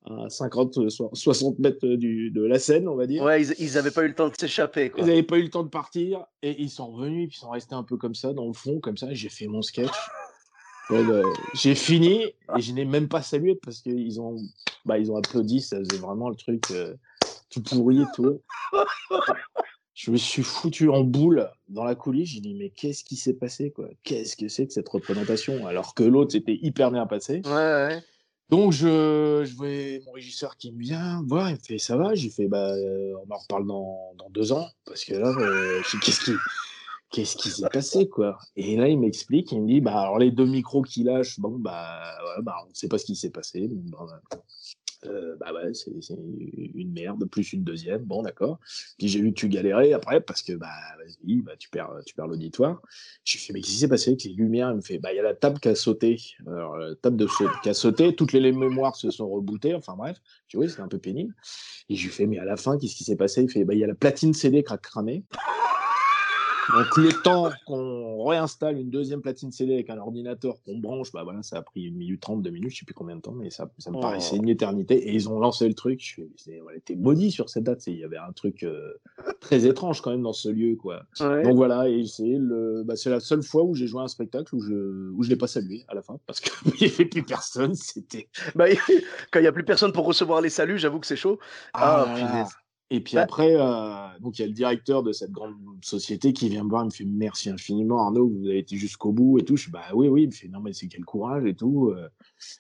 à 0.06 0.30
50, 0.30 0.78
euh, 0.78 0.90
so- 0.90 1.10
60 1.12 1.58
mètres 1.58 1.88
du, 1.88 2.30
de 2.30 2.44
la 2.46 2.60
scène, 2.60 2.88
on 2.88 2.96
va 2.96 3.08
dire. 3.08 3.24
ouais, 3.24 3.42
ils, 3.42 3.54
ils 3.58 3.78
avaient 3.80 3.90
pas 3.92 4.04
eu 4.04 4.10
le 4.10 4.14
temps 4.16 4.30
de 4.30 4.36
s'échapper. 4.40 4.92
Ils 4.96 5.06
n'avaient 5.06 5.24
pas 5.24 5.38
eu 5.40 5.44
le 5.44 5.50
temps 5.50 5.64
de 5.64 5.70
partir 5.70 6.24
et 6.44 6.62
ils 6.62 6.70
sont 6.70 6.92
revenus 6.92 7.24
et 7.24 7.28
puis 7.28 7.38
ils 7.38 7.42
sont 7.42 7.50
restés 7.50 7.74
un 7.74 7.84
peu 7.84 7.98
comme 7.98 8.14
ça, 8.16 8.32
dans 8.34 8.46
le 8.46 8.54
fond, 8.54 8.80
comme 8.80 8.96
ça. 8.98 9.10
et 9.10 9.16
J'ai 9.16 9.30
fait 9.30 9.48
mon 9.48 9.64
sketch. 9.64 9.90
Bah, 10.90 11.22
j'ai 11.54 11.76
fini 11.76 12.24
et 12.24 12.62
je 12.62 12.72
n'ai 12.72 12.86
même 12.86 13.10
pas 13.10 13.22
salué 13.22 13.56
parce 13.56 13.82
qu'ils 13.82 14.22
ont, 14.22 14.38
bah, 14.86 14.98
ils 14.98 15.12
ont 15.12 15.18
applaudi. 15.18 15.62
Ça 15.62 15.78
faisait 15.80 16.02
vraiment 16.02 16.30
le 16.30 16.36
truc 16.36 16.64
euh, 16.72 16.96
tout 17.50 17.62
pourri 17.62 18.02
et 18.02 18.06
tout. 18.16 18.42
Je 19.94 20.12
me 20.12 20.18
suis 20.18 20.44
foutu 20.44 20.90
en 20.90 21.04
boule 21.04 21.50
dans 21.70 21.84
la 21.84 21.96
coulisse. 21.96 22.30
J'ai 22.30 22.40
dit, 22.40 22.54
mais 22.54 22.70
qu'est-ce 22.70 23.04
qui 23.04 23.16
s'est 23.16 23.34
passé 23.34 23.72
quoi? 23.72 23.88
Qu'est-ce 24.04 24.38
que 24.38 24.48
c'est 24.48 24.68
que 24.68 24.74
cette 24.74 24.88
représentation? 24.88 25.66
Alors 25.66 25.96
que 25.96 26.04
l'autre, 26.04 26.34
c'était 26.34 26.60
hyper 26.62 26.92
bien 26.92 27.08
passé. 27.08 27.42
Ouais, 27.46 27.52
ouais. 27.52 28.04
Donc, 28.50 28.74
je, 28.74 29.44
je 29.44 29.56
vois 29.56 30.06
mon 30.06 30.12
régisseur 30.12 30.56
qui 30.56 30.72
me 30.72 30.80
vient 30.80 31.24
voir, 31.26 31.50
il 31.50 31.56
me 31.56 31.60
fait 31.60 31.80
Ça 31.80 31.98
va? 31.98 32.14
J'ai 32.14 32.30
fait 32.30 32.48
Bah, 32.48 32.74
euh, 32.76 33.14
on 33.28 33.34
en 33.34 33.38
reparle 33.38 33.66
dans, 33.66 34.14
dans 34.20 34.30
deux 34.30 34.52
ans, 34.52 34.68
parce 34.86 35.04
que 35.04 35.16
là, 35.16 35.30
euh, 35.30 35.82
qu'est-ce 36.04 36.24
qui. 36.26 36.32
Qu'est-ce 37.10 37.38
qui 37.38 37.50
s'est 37.50 37.70
passé, 37.72 38.10
quoi? 38.10 38.38
Et 38.56 38.76
là, 38.76 38.90
il 38.90 39.00
m'explique, 39.00 39.52
il 39.52 39.62
me 39.62 39.68
dit, 39.68 39.82
bah, 39.82 40.02
alors 40.02 40.20
les 40.20 40.32
deux 40.32 40.46
micros 40.46 40.82
qu'il 40.82 41.06
lâche, 41.06 41.40
bon, 41.40 41.58
bah, 41.58 42.18
ouais, 42.22 42.44
bah, 42.44 42.56
on 42.66 42.70
ne 42.70 42.74
sait 42.74 42.90
pas 42.90 42.98
ce 42.98 43.06
qui 43.06 43.16
s'est 43.16 43.30
passé. 43.30 43.70
Bah, 43.72 44.06
euh, 45.06 45.36
bah 45.40 45.54
ouais, 45.54 45.74
c'est 45.74 46.16
une 46.16 46.92
merde, 46.92 47.26
plus 47.26 47.54
une 47.54 47.64
deuxième, 47.64 48.04
bon, 48.04 48.24
d'accord. 48.24 48.60
Puis 48.98 49.08
j'ai 49.08 49.22
vu 49.22 49.30
que 49.30 49.40
tu 49.40 49.48
galérais 49.48 49.94
après, 49.94 50.22
parce 50.22 50.42
que, 50.42 50.54
bah, 50.54 50.68
vas-y, 50.98 51.42
bah, 51.42 51.56
tu 51.58 51.70
perds, 51.70 51.92
tu 52.06 52.14
perds 52.14 52.28
l'auditoire. 52.28 52.82
J'ai 53.24 53.38
fait, 53.40 53.54
mais 53.54 53.62
qu'est-ce 53.62 53.74
qui 53.74 53.80
s'est 53.80 53.88
passé? 53.88 54.12
Avec 54.12 54.24
les 54.24 54.34
lumières 54.34 54.72
Il 54.72 54.78
me 54.78 54.82
fait, 54.82 54.98
bah, 54.98 55.14
il 55.14 55.18
y 55.18 55.20
a 55.20 55.24
la 55.24 55.36
table 55.36 55.60
qui 55.60 55.70
a 55.70 55.76
sauté. 55.76 56.20
Alors, 56.46 56.78
la 56.78 56.96
table 56.96 57.16
de 57.16 57.28
saut 57.28 57.48
qui 57.64 57.70
a 57.70 57.74
sauté, 57.74 58.16
toutes 58.16 58.34
les 58.34 58.52
mémoires 58.52 58.96
se 58.96 59.12
sont 59.12 59.30
rebootées, 59.30 59.76
enfin 59.76 59.96
bref. 59.96 60.18
Tu 60.48 60.58
vois, 60.58 60.68
c'était 60.68 60.82
un 60.82 60.88
peu 60.88 61.00
pénible. 61.00 61.34
Et 61.90 61.96
je 61.96 62.04
lui 62.04 62.12
fais, 62.12 62.26
mais 62.26 62.40
à 62.40 62.46
la 62.46 62.58
fin, 62.58 62.78
qu'est-ce 62.78 62.96
qui 62.96 63.04
s'est 63.04 63.16
passé? 63.16 63.44
Il 63.44 63.50
fait, 63.50 63.64
bah, 63.64 63.76
il 63.76 63.80
y 63.80 63.84
a 63.84 63.88
la 63.88 63.96
platine 63.96 64.34
CD 64.34 64.64
qui 64.64 64.74
a 64.74 64.78
cramé. 64.78 65.24
Donc, 66.74 66.98
le 66.98 67.10
temps 67.24 67.50
qu'on 67.66 68.26
réinstalle 68.26 68.78
une 68.78 68.90
deuxième 68.90 69.22
platine 69.22 69.52
CD 69.52 69.74
avec 69.74 69.90
un 69.90 69.98
ordinateur 69.98 70.62
qu'on 70.64 70.78
branche, 70.78 71.12
bah 71.14 71.24
voilà, 71.24 71.42
ça 71.44 71.58
a 71.58 71.62
pris 71.62 71.84
une 71.86 71.96
minute 71.96 72.22
trente, 72.22 72.42
deux 72.42 72.50
minutes, 72.50 72.72
je 72.72 72.80
sais 72.80 72.86
plus 72.86 72.94
combien 72.94 73.16
de 73.16 73.22
temps, 73.22 73.32
mais 73.32 73.50
ça, 73.50 73.70
ça 73.78 73.90
me 73.90 73.98
Oh. 73.98 74.02
paraissait 74.02 74.36
une 74.36 74.50
éternité. 74.50 74.96
Et 75.10 75.14
ils 75.14 75.30
ont 75.30 75.40
lancé 75.40 75.68
le 75.68 75.74
truc. 75.74 76.02
Je 76.04 76.22
on 76.66 76.70
était 76.76 76.96
maudit 76.96 77.32
sur 77.32 77.50
cette 77.50 77.64
date. 77.64 77.88
Il 77.88 77.98
y 77.98 78.04
avait 78.04 78.18
un 78.18 78.32
truc 78.34 78.64
euh, 78.64 78.94
très 79.40 79.66
étrange 79.66 80.02
quand 80.02 80.12
même 80.12 80.24
dans 80.24 80.34
ce 80.34 80.50
lieu, 80.50 80.76
quoi. 80.76 81.04
Ouais. 81.20 81.44
Donc 81.44 81.56
voilà, 81.56 81.88
et 81.90 82.06
c'est 82.06 82.24
le, 82.38 82.84
bah, 82.84 82.96
c'est 82.96 83.10
la 83.10 83.20
seule 83.22 83.44
fois 83.44 83.64
où 83.64 83.74
j'ai 83.74 83.88
joué 83.88 84.02
à 84.02 84.04
un 84.04 84.08
spectacle 84.10 84.54
où 84.56 84.60
je, 84.60 85.10
où 85.12 85.24
je 85.24 85.30
l'ai 85.30 85.36
pas 85.38 85.48
salué 85.48 85.86
à 85.88 85.96
la 85.96 86.02
fin 86.02 86.20
parce 86.26 86.42
qu'il 86.42 86.52
n'y 86.82 86.94
avait 86.94 87.06
plus 87.06 87.24
personne. 87.24 87.76
C'était 87.76 88.28
Bah, 88.56 88.66
quand 89.32 89.40
il 89.40 89.44
y 89.44 89.48
a 89.48 89.52
plus 89.54 89.64
personne 89.66 89.92
pour 89.94 90.06
recevoir 90.06 90.42
les 90.42 90.50
saluts, 90.50 90.78
j'avoue 90.80 91.00
que 91.00 91.08
c'est 91.08 91.16
chaud. 91.16 91.40
Ah, 91.74 92.06
punaise. 92.16 92.50
Et 92.90 93.02
puis 93.02 93.16
Bah- 93.16 93.24
après, 93.24 93.54
euh, 93.54 94.20
donc 94.22 94.40
il 94.40 94.44
y 94.44 94.46
a 94.46 94.48
le 94.48 94.54
directeur 94.54 95.04
de 95.04 95.12
cette 95.12 95.32
grande 95.32 95.56
société 95.82 96.32
qui 96.32 96.48
vient 96.48 96.64
me 96.64 96.70
voir, 96.70 96.84
il 96.84 96.86
me 96.86 96.92
fait 96.92 97.04
merci 97.04 97.50
infiniment 97.50 98.02
Arnaud, 98.02 98.30
vous 98.30 98.46
avez 98.48 98.60
été 98.60 98.78
jusqu'au 98.78 99.12
bout 99.12 99.40
et 99.40 99.44
tout. 99.44 99.58
Je 99.58 99.66
dis 99.66 99.72
bah 99.72 99.82
oui 99.94 100.08
oui, 100.08 100.24
il 100.24 100.28
me 100.28 100.32
fait 100.32 100.48
non 100.48 100.62
mais 100.62 100.72
c'est 100.72 100.88
quel 100.88 101.04
courage 101.04 101.44
et 101.46 101.54
tout. 101.54 101.90
euh. 101.90 102.08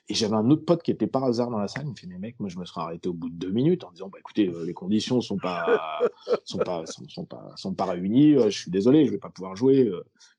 Et 0.10 0.14
j'avais 0.16 0.36
un 0.36 0.50
autre 0.50 0.66
pote 0.66 0.84
qui 0.84 0.92
était 0.92 1.08
par 1.08 1.24
hasard 1.24 1.50
dans 1.50 1.60
la 1.60 1.70
salle, 1.70 1.84
il 1.86 1.92
me 1.92 1.96
fait 1.96 2.08
mais 2.08 2.18
mec, 2.18 2.36
moi 2.42 2.50
je 2.50 2.60
me 2.60 2.66
serais 2.66 2.82
arrêté 2.82 3.08
au 3.08 3.14
bout 3.14 3.30
de 3.30 3.36
deux 3.36 3.52
minutes 3.52 3.86
en 3.86 3.92
disant 3.92 4.10
bah 4.10 4.18
écoutez 4.20 4.50
euh, 4.50 4.66
les 4.66 4.74
conditions 4.74 5.22
sont 5.22 5.38
pas 5.38 6.02
sont 6.44 6.58
pas 6.58 6.86
sont, 6.86 7.08
sont 7.08 7.26
pas 7.26 7.54
sont 7.56 7.74
pas 7.74 7.86
réunies, 7.86 8.34
je 8.34 8.50
suis 8.50 8.72
désolé, 8.72 9.06
je 9.06 9.12
vais 9.12 9.18
pas 9.20 9.30
pouvoir 9.30 9.56
jouer. 9.56 9.90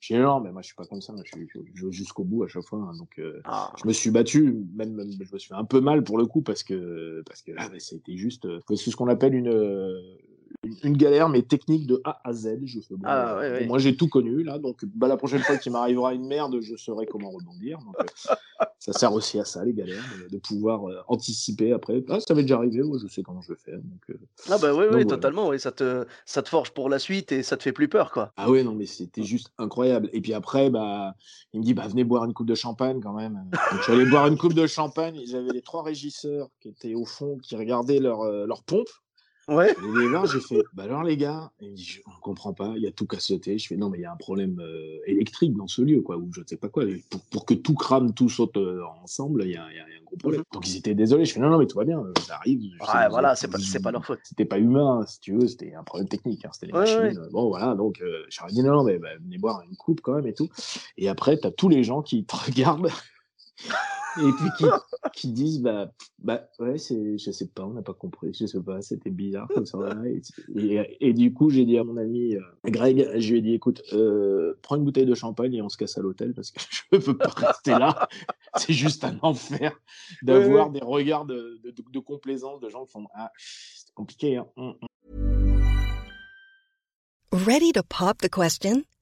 Je 0.01 0.15
dis 0.15 0.21
non 0.21 0.41
mais 0.41 0.53
moi 0.53 0.61
je 0.61 0.67
suis 0.67 0.77
pas 0.77 0.85
comme 0.85 1.01
ça, 1.01 1.15
je, 1.25 1.31
suis- 1.31 1.49
jusqu'au 1.93 2.25
bout 2.25 2.45
à 2.45 2.49
chaque 2.49 2.65
fois. 2.65 2.81
hein. 2.81 2.93
donc 2.99 3.19
euh, 3.19 3.41
Ah. 3.45 3.73
je 3.83 3.89
me 3.89 3.93
suis 3.95 4.11
battu, 4.11 4.55
même, 4.75 4.93
même- 4.93 5.11
je 5.13 5.33
me 5.33 5.39
suis 5.39 5.49
fait 5.49 5.55
un 5.55 5.65
peu 5.65 5.81
mal 5.81 6.05
pour 6.05 6.19
le 6.19 6.27
coup 6.27 6.43
parce 6.43 6.63
que 6.63 7.23
parce 7.27 7.41
que 7.43 7.53
là, 7.53 7.69
bah, 7.71 7.77
c'était 7.79 8.17
juste, 8.19 8.47
c'est 8.69 8.91
ce 8.91 8.97
qu'on 8.97 9.09
appelle 9.09 9.35
une 9.35 9.49
une, 10.83 10.97
galère, 10.97 11.29
mais 11.29 11.43
technique 11.43 11.87
de 11.87 12.01
A 12.05 12.21
à 12.25 12.33
Z. 12.33 12.59
Je 12.65 12.81
fais, 12.81 12.95
Ah, 13.05 13.37
ouais, 13.39 13.51
ouais. 13.51 13.67
Moi, 13.67 13.79
j'ai 13.79 13.97
tout 13.97 14.09
connu, 14.09 14.43
là. 14.43 14.59
Donc, 14.59 14.85
bah, 14.85 15.07
la 15.07 15.17
prochaine 15.17 15.41
fois 15.41 15.57
qu'il 15.57 15.73
m'arrivera 15.73 16.15
une 16.15 16.27
merde, 16.27 16.59
je 16.61 16.77
saurai 16.77 17.07
comment 17.07 17.31
rebondir. 17.31 17.79
Donc, 17.79 17.97
euh, 18.01 18.35
ça 18.79 18.93
sert 18.93 19.13
aussi 19.13 19.39
à 19.39 19.45
ça, 19.45 19.65
les 19.65 19.73
galères, 19.73 20.03
de, 20.21 20.29
de 20.29 20.39
pouvoir 20.41 20.89
euh, 20.89 21.01
anticiper 21.07 21.73
après. 21.73 22.03
Ah, 22.09 22.19
ça 22.21 22.35
m'est 22.35 22.43
déjà 22.43 22.57
arrivé, 22.57 22.83
ouais, 22.83 22.99
je 23.01 23.07
sais 23.07 23.23
comment 23.23 23.41
je 23.41 23.55
fais. 23.55 23.73
Donc, 23.73 24.11
euh, 24.11 24.19
Ah 24.51 24.59
bah 24.59 24.75
oui, 24.75 24.87
oui, 24.93 25.07
totalement, 25.07 25.49
oui, 25.49 25.61
ça 25.61 25.71
te, 25.71 26.07
ça 26.27 26.43
te 26.43 26.49
forge 26.49 26.73
pour 26.73 26.89
la 26.89 26.99
suite 26.99 27.31
et 27.31 27.43
ça 27.43 27.57
te 27.57 27.63
fait 27.63 27.73
plus 27.73 27.89
peur, 27.89 28.11
quoi. 28.11 28.33
Ah 28.37 28.51
ouais, 28.51 28.65
non, 28.65 28.73
mais 28.73 28.87
c'était 28.87 29.23
juste 29.23 29.53
incroyable. 29.59 30.11
Et 30.13 30.21
puis 30.21 30.35
après, 30.35 30.71
bah, 30.71 31.15
il 31.53 31.61
me 31.61 31.65
dit, 31.65 31.75
bah, 31.75 31.87
venez 31.87 32.05
boire 32.05 32.25
une 32.25 32.35
coupe 32.35 32.49
de 32.49 32.57
champagne 32.57 33.01
quand 33.01 33.15
même. 33.15 33.35
Donc, 33.53 33.79
je 33.79 33.83
suis 33.85 33.93
allé 33.93 34.07
boire 34.07 34.27
une 34.27 34.37
coupe 34.37 34.55
de 34.55 34.67
champagne. 34.67 35.21
J'avais 35.27 35.53
les 35.53 35.63
trois 35.63 35.85
régisseurs 35.85 36.49
qui 36.61 36.69
étaient 36.69 36.95
au 36.95 37.05
fond, 37.05 37.39
qui 37.39 37.55
regardaient 37.55 38.01
leur, 38.01 38.25
leur 38.25 38.65
pompe. 38.65 38.89
Ouais. 39.49 39.71
Et 39.71 39.99
les 39.99 40.13
gars, 40.13 40.25
j'ai 40.27 40.41
fait, 40.41 40.63
bah 40.75 40.83
alors 40.85 41.03
les 41.03 41.17
gars, 41.17 41.51
il 41.61 41.73
dit, 41.73 41.83
je- 41.85 42.01
on 42.07 42.21
comprend 42.21 42.53
pas, 42.53 42.75
il 42.77 42.83
y 42.83 42.87
a 42.87 42.93
tout 42.93 43.07
qu'à 43.07 43.19
sauter. 43.19 43.57
Je 43.59 43.67
fais, 43.67 43.77
non, 43.77 43.89
mais 43.89 43.99
il 43.99 44.03
y 44.03 44.05
a 44.05 44.13
un 44.13 44.17
problème 44.17 44.61
euh, 44.61 44.99
électrique 45.07 45.55
dans 45.57 45.67
ce 45.69 45.81
lieu, 45.81 46.03
quoi, 46.03 46.19
ou 46.19 46.29
je 46.35 46.43
sais 46.47 46.59
pas 46.59 46.69
quoi. 46.69 46.85
Pour, 47.09 47.21
pour 47.31 47.47
que 47.47 47.55
tout 47.55 47.75
crame, 47.75 48.13
tout 48.13 48.29
saute 48.29 48.57
euh, 48.59 48.83
ensemble, 49.03 49.45
il 49.47 49.53
y 49.53 49.57
a, 49.57 49.67
il 49.71 49.77
y 49.77 49.81
un 49.81 50.05
gros 50.05 50.17
problème. 50.17 50.43
Donc 50.53 50.69
ils 50.69 50.77
étaient 50.77 50.95
désolés. 50.95 51.25
Je 51.25 51.33
fais, 51.33 51.41
non, 51.41 51.49
non, 51.49 51.59
mais 51.59 51.67
tout 51.67 51.79
va 51.79 51.85
bien, 51.85 51.99
euh, 51.99 52.13
ça 52.27 52.37
arrive. 52.37 52.61
Sais, 52.61 52.93
Ouais, 52.99 53.05
vous 53.07 53.11
voilà, 53.11 53.35
c'est 53.37 53.49
pas, 53.49 53.59
pas 53.83 53.91
leur 53.91 54.05
faute. 54.05 54.21
C'était 54.23 54.45
pas 54.45 54.59
humain, 54.59 55.05
si 55.07 55.19
tu 55.21 55.33
veux, 55.33 55.47
c'était 55.49 55.73
un 55.75 55.83
problème 55.83 56.09
technique, 56.09 56.45
hein, 56.45 56.51
c'était 56.53 56.67
les 56.67 56.73
Ouais, 56.75 56.81
machines. 56.81 57.19
ouais. 57.19 57.31
Bon, 57.31 57.49
voilà, 57.49 57.75
donc 57.75 58.03
euh, 58.03 58.25
j'aurais 58.29 58.53
dit, 58.53 58.63
non, 58.63 58.73
non, 58.75 58.85
mais 58.85 58.99
bah, 58.99 59.09
venez 59.23 59.39
boire 59.39 59.63
une 59.69 59.77
coupe 59.77 60.03
quand 60.03 60.13
même 60.15 60.27
et 60.27 60.35
tout. 60.35 60.49
Et 60.99 61.09
après, 61.09 61.39
t'as 61.39 61.51
tous 61.51 61.71
les 61.71 61.85
gens 61.85 62.03
qui 62.03 62.25
te 62.27 62.37
regardent. 62.47 62.91
Et 64.17 64.33
puis 64.33 64.51
qui, 64.57 64.65
qui 65.13 65.29
disent 65.33 65.61
bah 65.61 65.93
bah 66.19 66.49
ouais 66.59 66.79
c'est 66.79 67.19
je 67.19 67.31
sais 67.31 67.47
pas 67.47 67.65
on 67.65 67.75
n'a 67.75 67.83
pas 67.83 67.93
compris 67.95 68.33
je 68.33 68.47
sais 68.47 68.61
pas 68.61 68.83
c'était 68.83 69.11
bizarre 69.11 69.47
comme 69.55 69.67
ça 69.67 69.79
et, 70.07 70.23
et, 70.57 70.97
et 71.09 71.13
du 71.13 71.33
coup 71.33 71.51
j'ai 71.51 71.65
dit 71.65 71.79
à 71.79 71.85
mon 71.85 71.97
ami 71.97 72.35
euh, 72.35 72.41
Greg 72.65 73.09
je 73.21 73.31
lui 73.31 73.39
ai 73.39 73.43
dit 73.43 73.55
écoute 73.55 73.83
euh, 73.93 74.59
prends 74.63 74.77
une 74.77 74.85
bouteille 74.85 75.07
de 75.07 75.15
champagne 75.15 75.55
et 75.55 75.63
on 75.63 75.69
se 75.69 75.77
casse 75.77 75.99
à 75.99 76.01
l'hôtel 76.03 76.35
parce 76.35 76.51
que 76.51 76.61
je 76.91 76.99
peux 76.99 77.17
pas 77.17 77.29
rester 77.29 77.73
là 77.73 78.09
c'est 78.57 78.73
juste 78.73 79.05
un 79.05 79.19
enfer 79.23 79.79
d'avoir 80.23 80.67
Ouais, 80.71 80.81
des 80.81 80.85
regards 80.85 81.27
de, 81.27 81.61
de, 81.63 81.71
de- 81.71 81.85
de 81.93 81.99
complaisance 82.01 82.61
de 82.61 82.69
gens 82.69 82.87
qui 82.87 82.93
font 82.93 83.07
ah 83.15 83.31
c'est 83.39 83.95
compliqué 83.95 84.37
hein. 84.39 84.47
Hum, 84.57 84.75
hum. 84.83 84.89
Ready 87.33 87.73
to 87.73 87.83
pop 87.85 88.19
the 88.19 88.29
question? 88.31 88.83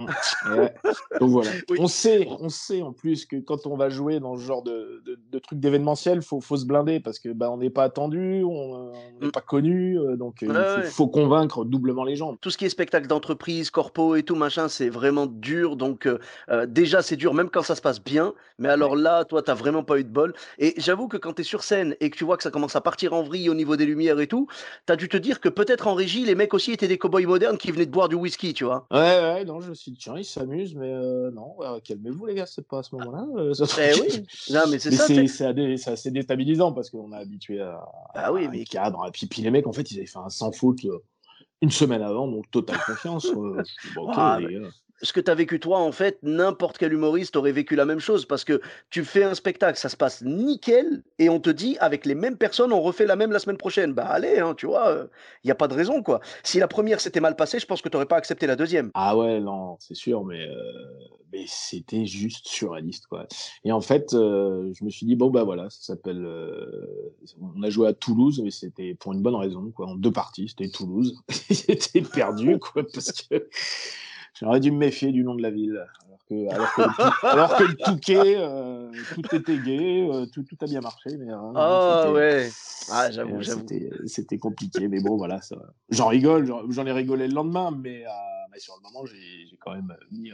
Ouais. 0.50 0.74
Donc 1.20 1.30
voilà. 1.30 1.50
Oui. 1.70 1.78
On 1.80 1.86
sait, 1.86 2.26
on 2.40 2.48
sait 2.48 2.82
en 2.82 2.92
plus 2.92 3.24
que 3.26 3.36
quand 3.36 3.66
on 3.66 3.76
va 3.76 3.88
jouer 3.88 4.20
dans 4.20 4.36
ce 4.36 4.42
genre 4.42 4.62
de, 4.62 5.02
de, 5.06 5.18
de 5.30 5.38
truc 5.38 5.60
d'événementiel, 5.60 6.20
faut, 6.20 6.40
faut 6.40 6.56
se 6.56 6.66
blinder 6.66 7.00
parce 7.00 7.18
que 7.18 7.28
bah, 7.30 7.50
on 7.50 7.56
n'est 7.58 7.70
pas 7.70 7.84
attendu, 7.84 8.42
on 8.44 8.92
n'est 9.20 9.28
Mm. 9.28 9.30
pas 9.30 9.40
connu, 9.40 9.98
euh, 9.98 10.16
donc 10.16 10.42
euh, 10.42 10.48
Ouais, 10.48 10.54
il 10.54 10.64
faut, 10.64 10.80
ouais. 10.82 10.90
faut 10.90 11.06
convaincre 11.08 11.64
doublement 11.64 12.04
les 12.04 12.16
gens. 12.16 12.36
Tout 12.36 12.50
ce 12.50 12.58
qui 12.58 12.64
est 12.64 12.68
spectacle 12.68 13.06
d'entreprise, 13.06 13.70
corpo 13.70 14.16
et 14.16 14.22
tout 14.24 14.34
machin, 14.34 14.68
c'est 14.68 14.88
vraiment 14.88 15.26
dur. 15.26 15.76
Donc 15.76 16.06
euh, 16.06 16.18
déjà 16.66 17.00
c'est 17.02 17.16
dur 17.16 17.32
même 17.32 17.48
quand 17.48 17.62
ça 17.62 17.74
se 17.76 17.82
passe 17.82 18.02
bien. 18.02 18.34
Mais 18.58 18.68
alors 18.68 18.96
là, 18.96 19.24
toi, 19.24 19.42
t'as 19.42 19.54
vraiment 19.54 19.84
pas 19.84 19.98
eu 19.98 20.04
de 20.04 20.08
bol. 20.10 20.34
Et 20.58 20.74
j'avoue 20.76 21.08
que 21.08 21.16
quand 21.16 21.34
t'es 21.34 21.42
sur 21.44 21.62
scène 21.62 21.96
et 22.00 22.10
que 22.10 22.16
tu 22.16 22.24
vois 22.24 22.36
que 22.36 22.42
ça 22.42 22.50
commence 22.50 22.76
à 22.76 22.80
partir 22.80 23.12
en 23.14 23.22
vrille 23.22 23.48
au 23.48 23.54
niveau 23.54 23.76
des 23.76 23.86
lumières 23.86 24.20
et 24.20 24.26
tout, 24.26 24.48
t'as 24.86 24.96
dû 24.96 25.08
te 25.08 25.16
dire 25.16 25.40
que 25.40 25.48
peut-être 25.48 25.86
en 25.86 25.94
régie, 25.94 26.24
les 26.24 26.34
mecs 26.34 26.52
aussi 26.54 26.72
étaient 26.72 26.88
des 26.88 26.98
cow-boys 26.98 27.26
modernes 27.26 27.58
qui 27.58 27.70
venaient 27.70 27.86
de 27.86 27.90
boire 27.90 28.08
du 28.08 28.16
whisky, 28.16 28.52
tu 28.54 28.64
vois. 28.64 28.86
Ouais, 28.90 28.98
ouais, 29.00 29.44
non, 29.44 29.60
je 29.60 29.70
me 29.70 29.74
suis 29.84 29.92
dit, 29.92 29.98
tiens, 29.98 30.16
ils 30.18 30.24
s'amusent, 30.24 30.74
mais 30.74 30.92
euh, 30.92 31.30
non, 31.30 31.56
euh, 31.60 31.78
calmez-vous 31.82 32.26
les 32.26 32.34
gars, 32.34 32.46
c'est 32.46 32.66
pas 32.66 32.78
à 32.78 32.82
ce 32.82 32.94
moment-là. 32.96 33.26
euh, 33.36 33.54
ça- 33.54 33.64
Eh 33.82 33.94
oui. 34.00 34.26
Non, 34.50 34.62
mais 34.70 34.78
c'est 34.78 34.90
ça. 34.92 35.06
c'est 35.06 35.88
assez 35.90 36.10
déstabilisant 36.10 36.72
parce 36.72 36.90
qu'on 36.90 37.12
est 37.12 37.16
habitué 37.16 37.60
à, 37.60 37.84
Bah 38.14 38.32
oui, 38.32 38.46
à 38.46 38.48
mais 38.50 38.64
cadre. 38.64 39.04
Et 39.06 39.10
puis, 39.10 39.26
puis 39.26 39.42
les 39.42 39.50
mecs, 39.50 39.66
en 39.66 39.72
fait, 39.72 39.90
ils 39.90 39.98
avaient 39.98 40.06
fait 40.06 40.18
un 40.18 40.28
sans 40.28 40.52
faute 40.52 40.84
euh, 40.84 40.98
une 41.62 41.70
semaine 41.70 42.02
avant, 42.02 42.28
donc 42.28 42.50
totale 42.50 42.78
confiance. 42.86 43.26
euh, 43.26 43.62
bon, 43.94 44.08
Ah, 44.12 44.38
les 44.40 44.54
gars. 44.54 44.68
Ce 45.02 45.12
que 45.12 45.20
tu 45.20 45.30
as 45.30 45.34
vécu 45.34 45.60
toi, 45.60 45.78
en 45.78 45.92
fait, 45.92 46.18
n'importe 46.22 46.78
quel 46.78 46.92
humoriste 46.92 47.36
aurait 47.36 47.52
vécu 47.52 47.76
la 47.76 47.84
même 47.84 48.00
chose 48.00 48.26
parce 48.26 48.44
que 48.44 48.60
tu 48.90 49.04
fais 49.04 49.24
un 49.24 49.34
spectacle, 49.34 49.78
ça 49.78 49.88
se 49.88 49.96
passe 49.96 50.22
nickel 50.22 51.02
et 51.18 51.28
on 51.28 51.40
te 51.40 51.50
dit 51.50 51.76
avec 51.80 52.06
les 52.06 52.14
mêmes 52.14 52.36
personnes, 52.36 52.72
on 52.72 52.80
refait 52.80 53.06
la 53.06 53.16
même 53.16 53.32
la 53.32 53.38
semaine 53.38 53.56
prochaine. 53.56 53.92
Bah 53.92 54.06
allez, 54.06 54.38
hein, 54.38 54.54
tu 54.54 54.66
vois, 54.66 55.08
il 55.42 55.46
n'y 55.46 55.50
a 55.50 55.56
pas 55.56 55.68
de 55.68 55.74
raison 55.74 56.02
quoi. 56.02 56.20
Si 56.42 56.58
la 56.58 56.68
première 56.68 57.00
s'était 57.00 57.20
mal 57.20 57.36
passée, 57.36 57.58
je 57.58 57.66
pense 57.66 57.82
que 57.82 57.88
tu 57.88 57.96
n'aurais 57.96 58.06
pas 58.06 58.16
accepté 58.16 58.46
la 58.46 58.56
deuxième. 58.56 58.90
Ah 58.94 59.16
ouais, 59.16 59.40
non, 59.40 59.76
c'est 59.80 59.94
sûr, 59.94 60.24
mais, 60.24 60.46
euh, 60.46 60.54
mais 61.32 61.44
c'était 61.46 62.06
juste 62.06 62.46
surréaliste, 62.46 63.06
quoi. 63.06 63.26
Et 63.64 63.72
en 63.72 63.80
fait, 63.80 64.14
euh, 64.14 64.72
je 64.72 64.84
me 64.84 64.90
suis 64.90 65.06
dit, 65.06 65.16
bon, 65.16 65.30
bah 65.30 65.44
voilà, 65.44 65.68
ça 65.70 65.80
s'appelle. 65.80 66.24
euh, 66.24 67.12
on 67.56 67.62
a 67.62 67.70
joué 67.70 67.88
à 67.88 67.92
Toulouse, 67.92 68.40
mais 68.42 68.50
c'était 68.50 68.94
pour 68.94 69.12
une 69.12 69.22
bonne 69.22 69.34
raison, 69.34 69.72
quoi, 69.74 69.86
en 69.86 69.94
deux 69.96 70.12
parties. 70.12 70.48
C'était 70.48 70.70
Toulouse. 70.70 71.16
J'étais 71.50 72.02
perdu, 72.02 72.58
quoi, 72.58 72.84
parce 72.92 73.12
que 73.12 73.48
j'aurais 74.38 74.60
dû 74.60 74.70
me 74.70 74.78
méfier 74.78 75.12
du 75.12 75.24
nom 75.24 75.34
de 75.34 75.42
la 75.42 75.50
ville. 75.50 75.84
Alors 76.06 76.18
que, 76.28 76.48
alors 76.54 76.74
que, 76.74 76.80
le, 76.82 76.94
Tou- 76.94 77.26
alors 77.26 77.56
que 77.56 77.64
le 77.64 77.76
Touquet, 77.76 78.34
euh, 78.38 78.90
tout 79.14 79.34
était 79.34 79.58
gay, 79.58 80.08
euh, 80.10 80.26
tout, 80.26 80.42
tout 80.42 80.56
a 80.60 80.66
bien 80.66 80.80
marché, 80.80 81.10
mais. 81.16 81.32
euh, 81.32 82.02
c'était- 82.02 82.12
ouais. 82.12 82.50
Ah 82.90 83.10
j'avoue, 83.10 83.40
j'avoue. 83.42 83.66
C'était, 84.06 84.38
compliqué, 84.38 84.88
mais 84.88 85.00
bon, 85.00 85.16
voilà, 85.16 85.40
ça, 85.40 85.56
j'en 85.90 86.08
rigole, 86.08 86.46
j'en, 86.46 86.86
ai 86.86 86.92
rigolé 86.92 87.28
le 87.28 87.34
lendemain, 87.34 87.70
mais, 87.70 88.04
euh, 88.04 88.10
mais 88.50 88.58
sur 88.58 88.74
le 88.76 88.82
moment, 88.82 89.06
j'ai, 89.06 89.56
quand 89.60 89.74
même 89.74 89.96
mis 90.10 90.32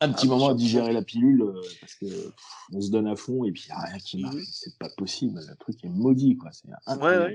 un 0.00 0.12
petit 0.12 0.26
Ah, 0.26 0.30
moment 0.30 0.48
à 0.48 0.54
digérer 0.54 0.92
la 0.92 1.02
pilule 1.02 1.44
parce 1.80 1.94
que 1.96 2.06
pff, 2.06 2.34
on 2.72 2.80
se 2.80 2.90
donne 2.90 3.06
à 3.06 3.16
fond 3.16 3.44
et 3.44 3.52
puis 3.52 3.64
il 3.68 3.72
n'y 3.72 3.76
a 3.78 3.80
rien 3.84 3.98
qui 3.98 4.22
marche. 4.22 4.34
Mhm. 4.36 4.44
C'est 4.50 4.78
pas 4.78 4.88
possible, 4.96 5.40
le 5.46 5.56
truc 5.56 5.84
est 5.84 5.90
maudit, 5.90 6.38
quoi. 6.38 6.50
C'est 6.52 6.68
ouais. 6.96 7.34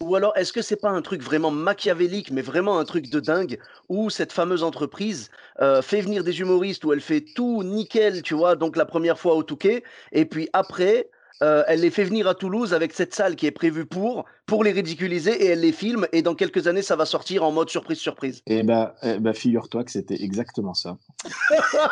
Ou 0.00 0.14
alors, 0.14 0.36
est-ce 0.36 0.52
que 0.52 0.60
c'est 0.60 0.76
pas 0.76 0.90
un 0.90 1.00
truc 1.00 1.22
vraiment 1.22 1.50
machiavélique, 1.50 2.30
mais 2.30 2.42
vraiment 2.42 2.78
un 2.78 2.84
truc 2.84 3.08
de 3.08 3.18
dingue, 3.18 3.58
où 3.88 4.10
cette 4.10 4.32
fameuse 4.32 4.62
entreprise 4.62 5.30
euh, 5.60 5.80
fait 5.80 6.02
venir 6.02 6.22
des 6.22 6.40
humoristes, 6.40 6.84
où 6.84 6.92
elle 6.92 7.00
fait 7.00 7.22
tout 7.22 7.62
nickel, 7.62 8.22
tu 8.22 8.34
vois, 8.34 8.56
donc 8.56 8.76
la 8.76 8.84
première 8.84 9.18
fois 9.18 9.34
au 9.34 9.42
Touquet, 9.42 9.84
et 10.12 10.26
puis 10.26 10.50
après, 10.52 11.08
euh, 11.42 11.64
elle 11.66 11.80
les 11.80 11.90
fait 11.90 12.04
venir 12.04 12.26
à 12.28 12.34
Toulouse 12.34 12.74
avec 12.74 12.92
cette 12.92 13.14
salle 13.14 13.36
qui 13.36 13.46
est 13.46 13.50
prévue 13.50 13.86
pour, 13.86 14.26
pour 14.46 14.62
les 14.62 14.72
ridiculiser, 14.72 15.44
et 15.44 15.46
elle 15.48 15.60
les 15.60 15.72
filme, 15.72 16.06
et 16.12 16.22
dans 16.22 16.34
quelques 16.34 16.68
années, 16.68 16.82
ça 16.82 16.96
va 16.96 17.04
sortir 17.04 17.42
en 17.42 17.50
mode 17.50 17.68
surprise-surprise. 17.68 18.42
Et 18.46 18.62
bah, 18.62 18.94
eh 19.02 19.18
bah, 19.18 19.32
figure-toi 19.32 19.84
que 19.84 19.90
c'était 19.90 20.22
exactement 20.22 20.74
ça. 20.74 20.96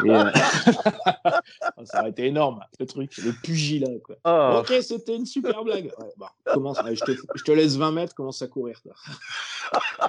Euh, 0.05 0.31
ça 1.85 2.01
aurait 2.01 2.11
été 2.11 2.27
énorme, 2.27 2.61
le 2.79 2.87
truc, 2.87 3.17
le 3.19 3.33
pugilat, 3.33 3.99
quoi. 4.03 4.17
Ah. 4.25 4.61
Ok, 4.61 4.75
c'était 4.83 5.17
une 5.17 5.27
super 5.27 5.63
blague. 5.65 5.87
Ouais, 5.99 6.13
bah, 6.17 6.33
commence, 6.53 6.79
allez, 6.79 6.97
je, 6.97 7.05
te, 7.05 7.13
je 7.35 7.45
te 7.45 7.53
laisse 7.53 7.77
20 7.77 7.93
mètres, 7.93 8.15
commence 8.15 8.43
à 8.43 8.49
courir. 8.49 8.81
toi. 8.83 8.95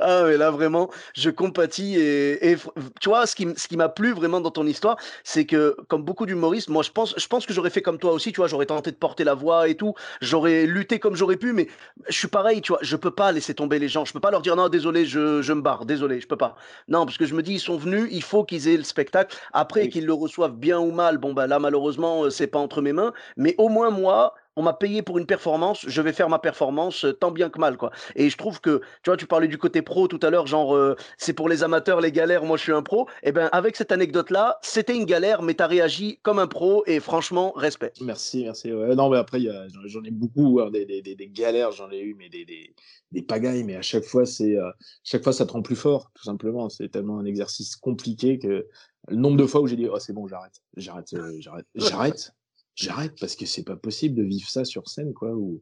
Ah, 0.00 0.24
mais 0.26 0.36
là, 0.36 0.50
vraiment, 0.50 0.90
je 1.14 1.30
compatis. 1.30 1.96
Et, 1.96 2.52
et 2.52 2.56
tu 3.00 3.08
vois, 3.08 3.26
ce 3.26 3.34
qui, 3.34 3.46
ce 3.56 3.68
qui 3.68 3.76
m'a 3.76 3.88
plu 3.88 4.12
vraiment 4.12 4.40
dans 4.40 4.50
ton 4.50 4.66
histoire, 4.66 4.96
c'est 5.22 5.46
que, 5.46 5.76
comme 5.88 6.02
beaucoup 6.02 6.26
d'humoristes, 6.26 6.68
moi, 6.68 6.82
je 6.82 6.90
pense, 6.90 7.14
je 7.16 7.26
pense 7.26 7.46
que 7.46 7.52
j'aurais 7.52 7.70
fait 7.70 7.82
comme 7.82 7.98
toi 7.98 8.12
aussi, 8.12 8.32
tu 8.32 8.38
vois, 8.38 8.48
j'aurais 8.48 8.66
tenté 8.66 8.90
de 8.90 8.96
porter 8.96 9.24
la 9.24 9.34
voix 9.34 9.68
et 9.68 9.76
tout, 9.76 9.94
j'aurais 10.20 10.66
lutté 10.66 10.93
comme 10.98 11.16
j'aurais 11.16 11.36
pu, 11.36 11.52
mais 11.52 11.68
je 12.08 12.16
suis 12.16 12.28
pareil, 12.28 12.60
tu 12.60 12.72
vois, 12.72 12.78
je 12.82 12.96
peux 12.96 13.10
pas 13.10 13.32
laisser 13.32 13.54
tomber 13.54 13.78
les 13.78 13.88
gens, 13.88 14.04
je 14.04 14.12
peux 14.12 14.20
pas 14.20 14.30
leur 14.30 14.42
dire 14.42 14.56
non, 14.56 14.68
désolé, 14.68 15.04
je, 15.06 15.42
je 15.42 15.52
me 15.52 15.60
barre, 15.60 15.84
désolé, 15.86 16.20
je 16.20 16.26
peux 16.26 16.36
pas. 16.36 16.56
Non, 16.88 17.04
parce 17.06 17.18
que 17.18 17.26
je 17.26 17.34
me 17.34 17.42
dis, 17.42 17.54
ils 17.54 17.60
sont 17.60 17.76
venus, 17.76 18.08
il 18.10 18.22
faut 18.22 18.44
qu'ils 18.44 18.68
aient 18.68 18.76
le 18.76 18.82
spectacle. 18.84 19.36
Après, 19.52 19.82
Oui. 19.82 19.88
qu'ils 19.88 20.06
le 20.06 20.12
reçoivent 20.12 20.56
bien 20.56 20.78
ou 20.80 20.90
mal, 20.92 21.18
bon, 21.18 21.32
bah 21.32 21.46
là, 21.46 21.58
malheureusement, 21.58 22.24
euh, 22.24 22.30
c'est 22.30 22.46
pas 22.46 22.58
entre 22.58 22.80
mes 22.82 22.92
mains, 22.92 23.12
mais 23.36 23.54
au 23.58 23.68
moins, 23.68 23.90
moi, 23.90 24.34
on 24.56 24.62
m'a 24.62 24.72
payé 24.72 25.02
pour 25.02 25.18
une 25.18 25.26
performance, 25.26 25.84
je 25.86 26.02
vais 26.02 26.12
faire 26.12 26.28
ma 26.28 26.38
performance 26.38 27.04
euh, 27.04 27.12
tant 27.12 27.30
bien 27.30 27.50
que 27.50 27.58
mal, 27.58 27.76
quoi. 27.76 27.90
Et 28.14 28.30
je 28.30 28.36
trouve 28.36 28.60
que, 28.60 28.80
tu 29.02 29.10
vois, 29.10 29.16
tu 29.16 29.26
parlais 29.26 29.48
du 29.48 29.58
côté 29.58 29.82
pro 29.82 30.08
tout 30.08 30.20
à 30.22 30.30
l'heure, 30.30 30.46
genre, 30.46 30.74
euh, 30.74 30.96
c'est 31.18 31.32
pour 31.32 31.48
les 31.48 31.62
amateurs, 31.62 32.00
les 32.00 32.12
galères, 32.12 32.44
moi 32.44 32.56
je 32.56 32.62
suis 32.62 32.72
un 32.72 32.82
pro. 32.82 33.08
Et 33.22 33.32
ben, 33.32 33.48
avec 33.52 33.76
cette 33.76 33.92
anecdote-là, 33.92 34.58
c'était 34.62 34.96
une 34.96 35.04
galère, 35.06 35.42
mais 35.42 35.54
t'as 35.54 35.66
réagi 35.66 36.18
comme 36.22 36.38
un 36.38 36.46
pro, 36.46 36.84
et 36.86 37.00
franchement, 37.00 37.52
respect. 37.56 37.92
Merci, 38.00 38.44
merci. 38.44 38.72
Ouais, 38.72 38.94
non, 38.94 39.10
mais 39.10 39.18
après, 39.18 39.40
j'en 39.86 40.02
ai 40.04 40.10
beaucoup, 40.10 40.60
hein, 40.60 40.70
des, 40.70 40.84
des, 40.84 41.02
des, 41.02 41.14
des 41.14 41.28
galères, 41.28 41.72
j'en 41.72 41.90
ai 41.90 42.00
eu, 42.00 42.14
mais 42.14 42.28
des, 42.28 42.44
des, 42.44 42.74
des 43.12 43.22
pagailles, 43.22 43.64
mais 43.64 43.76
à 43.76 43.82
chaque 43.82 44.04
fois, 44.04 44.26
c'est, 44.26 44.56
euh, 44.56 44.70
chaque 45.02 45.22
fois, 45.22 45.32
ça 45.32 45.46
te 45.46 45.52
rend 45.52 45.62
plus 45.62 45.76
fort, 45.76 46.10
tout 46.14 46.24
simplement. 46.24 46.68
C'est 46.68 46.88
tellement 46.88 47.18
un 47.18 47.24
exercice 47.24 47.76
compliqué 47.76 48.38
que 48.38 48.66
le 49.08 49.16
nombre 49.16 49.36
de 49.36 49.46
fois 49.46 49.60
où 49.60 49.66
j'ai 49.66 49.76
dit, 49.76 49.88
oh, 49.88 49.98
c'est 49.98 50.12
bon, 50.12 50.26
j'arrête, 50.26 50.62
j'arrête, 50.76 51.12
euh, 51.14 51.36
j'arrête, 51.38 51.66
j'arrête, 51.74 52.32
j'arrête, 52.74 53.18
parce 53.20 53.36
que 53.36 53.46
c'est 53.46 53.64
pas 53.64 53.76
possible 53.76 54.14
de 54.14 54.22
vivre 54.22 54.48
ça 54.48 54.64
sur 54.64 54.88
scène, 54.88 55.12
quoi, 55.12 55.32
où, 55.32 55.60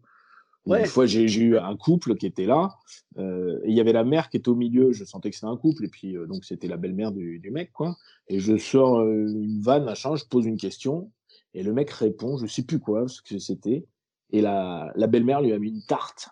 Une 0.66 0.86
fois, 0.86 1.06
j'ai 1.06 1.24
eu 1.24 1.58
un 1.58 1.76
couple 1.76 2.16
qui 2.16 2.26
était 2.26 2.46
là, 2.46 2.76
euh, 3.18 3.60
et 3.64 3.70
il 3.70 3.76
y 3.76 3.80
avait 3.80 3.92
la 3.92 4.04
mère 4.04 4.28
qui 4.28 4.36
était 4.36 4.48
au 4.48 4.54
milieu. 4.54 4.92
Je 4.92 5.04
sentais 5.04 5.30
que 5.30 5.36
c'était 5.36 5.46
un 5.46 5.56
couple, 5.56 5.84
et 5.84 5.88
puis 5.88 6.16
euh, 6.16 6.26
donc 6.26 6.44
c'était 6.44 6.68
la 6.68 6.76
belle-mère 6.76 7.12
du, 7.12 7.38
du, 7.38 7.50
mec, 7.50 7.72
quoi. 7.72 7.96
Et 8.28 8.38
je 8.38 8.56
sors 8.56 9.00
euh, 9.00 9.26
une 9.26 9.60
vanne, 9.60 9.84
machin, 9.84 10.14
je 10.16 10.24
pose 10.24 10.46
une 10.46 10.56
question, 10.58 11.10
et 11.54 11.62
le 11.62 11.72
mec 11.72 11.90
répond, 11.90 12.38
je 12.38 12.46
sais 12.46 12.62
plus 12.62 12.78
quoi, 12.78 13.08
ce 13.08 13.20
que 13.22 13.38
c'était. 13.38 13.86
Et 14.30 14.40
la, 14.40 14.90
la 14.94 15.06
belle-mère 15.06 15.42
lui 15.42 15.52
a 15.52 15.58
mis 15.58 15.68
une 15.68 15.84
tarte. 15.84 16.30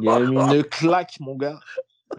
il 0.00 0.08
a 0.08 0.20
mis 0.20 0.36
une 0.36 0.62
claque, 0.62 1.18
mon 1.18 1.34
gars. 1.34 1.58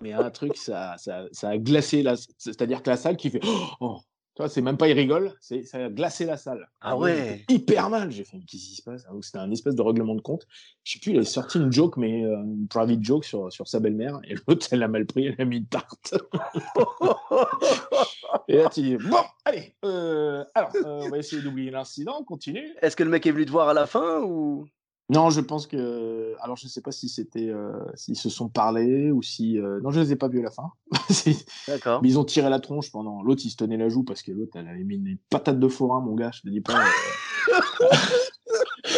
Mais 0.02 0.12
un 0.12 0.30
truc, 0.30 0.58
ça, 0.58 0.96
ça, 0.98 1.26
ça 1.32 1.50
a 1.50 1.58
glacé, 1.58 2.04
la... 2.04 2.16
c'est-à-dire 2.38 2.84
que 2.84 2.90
la 2.90 2.98
salle 2.98 3.16
qui 3.16 3.30
fait 3.30 3.40
oh, 3.80 4.00
c'est 4.48 4.62
même 4.62 4.78
pas 4.78 4.88
il 4.88 4.94
rigole, 4.94 5.34
c'est 5.42 5.64
ça 5.64 5.86
a 5.86 5.90
glacé 5.90 6.26
la 6.26 6.38
salle. 6.38 6.70
Ah 6.82 6.96
ouais. 6.96 7.44
Hyper 7.50 7.90
mal. 7.90 8.12
J'ai 8.12 8.24
fait 8.24 8.38
qu'est-ce 8.40 8.70
qui 8.70 8.76
se 8.76 8.84
passe? 8.84 9.06
C'était 9.22 9.40
un 9.40 9.52
espèce 9.52 9.76
de 9.76 9.82
règlement 9.82 10.16
de 10.16 10.22
compte. 10.22 10.48
Je 10.84 10.94
sais 10.94 11.00
plus, 11.00 11.14
il 11.14 11.20
a 11.20 11.24
sorti 11.24 11.58
une 11.58 11.72
joke, 11.72 11.98
mais 11.98 12.24
euh, 12.24 12.44
une 12.44 12.68
private 12.68 13.02
joke 13.02 13.26
sur, 13.26 13.52
sur 13.52 13.68
sa 13.68 13.80
belle-mère, 13.80 14.20
et 14.24 14.36
l'autre 14.48 14.68
elle 14.72 14.84
a 14.84 14.88
mal 14.88 15.06
pris, 15.06 15.26
elle 15.26 15.36
a 15.40 15.46
mis 15.46 15.58
une 15.58 15.66
tarte. 15.66 16.14
et 18.48 18.58
là 18.58 18.70
tu 18.70 18.82
dis 18.82 18.98
bon, 18.98 19.18
allez, 19.44 19.76
euh, 19.84 20.46
alors 20.54 20.72
euh, 20.76 21.02
on 21.06 21.10
va 21.10 21.18
essayer 21.18 21.42
d'oublier 21.42 21.72
l'incident, 21.72 22.18
on 22.20 22.24
continue. 22.24 22.76
Est-ce 22.82 22.96
que 22.96 23.04
le 23.04 23.10
mec 23.10 23.26
est 23.26 23.32
venu 23.32 23.46
te 23.46 23.52
voir 23.52 23.70
à 23.70 23.74
la 23.74 23.88
fin 23.88 24.22
ou? 24.22 24.68
Non, 25.10 25.30
je 25.30 25.40
pense 25.40 25.68
que. 25.68 26.36
Alors, 26.42 26.58
je 26.58 26.66
ne 26.66 26.70
sais 26.70 26.82
pas 26.82 26.92
si 26.92 27.08
c'était, 27.08 27.48
euh, 27.48 27.72
s'ils 27.96 28.18
se 28.18 28.30
sont 28.30 28.50
parlé 28.50 29.10
ou 29.10 29.22
si. 29.22 29.58
Euh, 29.58 29.80
non, 29.82 29.90
je 29.90 30.00
ne 30.00 30.06
les 30.06 30.12
ai 30.12 30.16
pas 30.18 30.28
vus 30.28 30.40
à 30.40 30.44
la 30.44 30.52
fin. 30.52 30.72
D'accord. 31.68 32.02
Mais 32.02 32.10
ils 32.10 32.20
ont 32.20 32.26
tiré 32.26 32.50
la 32.50 32.60
tronche 32.60 32.92
pendant. 32.92 33.22
L'autre, 33.24 33.42
il 33.46 33.50
se 33.50 33.56
tenait 33.56 33.78
la 33.78 33.88
joue 33.88 34.04
parce 34.04 34.22
que 34.22 34.34
l'autre, 34.34 34.58
elle 34.58 34.68
avait 34.68 34.84
mis 34.84 34.96
une 34.96 35.18
patate 35.30 35.60
de 35.60 35.68
forain, 35.70 36.02
mon 36.02 36.14
gars. 36.14 36.32
Je 36.34 36.42
te 36.42 36.50
dis 36.50 36.60
pas. 36.60 36.78
Euh. 36.78 37.88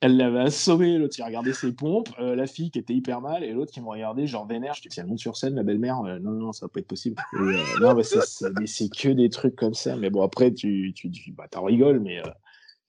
elle 0.00 0.16
l'avait 0.16 0.40
assommé. 0.40 0.96
L'autre, 0.96 1.16
il 1.18 1.22
regardait 1.22 1.52
ses 1.52 1.72
pompes. 1.72 2.08
la 2.18 2.46
fille 2.46 2.70
qui 2.70 2.78
était 2.78 2.94
hyper 2.94 3.20
mal 3.20 3.44
et 3.44 3.52
l'autre 3.52 3.72
qui 3.72 3.82
me 3.82 3.88
regardait, 3.88 4.26
genre 4.26 4.46
vénère. 4.46 4.72
Je 4.72 4.80
dis, 4.80 4.88
si 4.90 5.00
elle 5.00 5.06
monte 5.06 5.18
sur 5.18 5.36
scène, 5.36 5.54
la 5.54 5.64
belle-mère, 5.64 6.00
non, 6.22 6.30
non, 6.30 6.52
ça 6.52 6.64
va 6.64 6.70
pas 6.70 6.80
être 6.80 6.88
possible. 6.88 7.22
non, 7.82 7.94
mais 7.94 8.04
c'est 8.04 8.88
que 8.88 9.10
des 9.10 9.28
trucs 9.28 9.56
comme 9.56 9.74
ça. 9.74 9.96
Mais 9.96 10.08
bon, 10.08 10.22
après, 10.22 10.54
tu, 10.54 10.94
tu, 10.94 11.10
tu 11.10 11.32
bah, 11.32 11.44
t'en 11.50 11.62
rigoles, 11.62 12.00
mais 12.00 12.22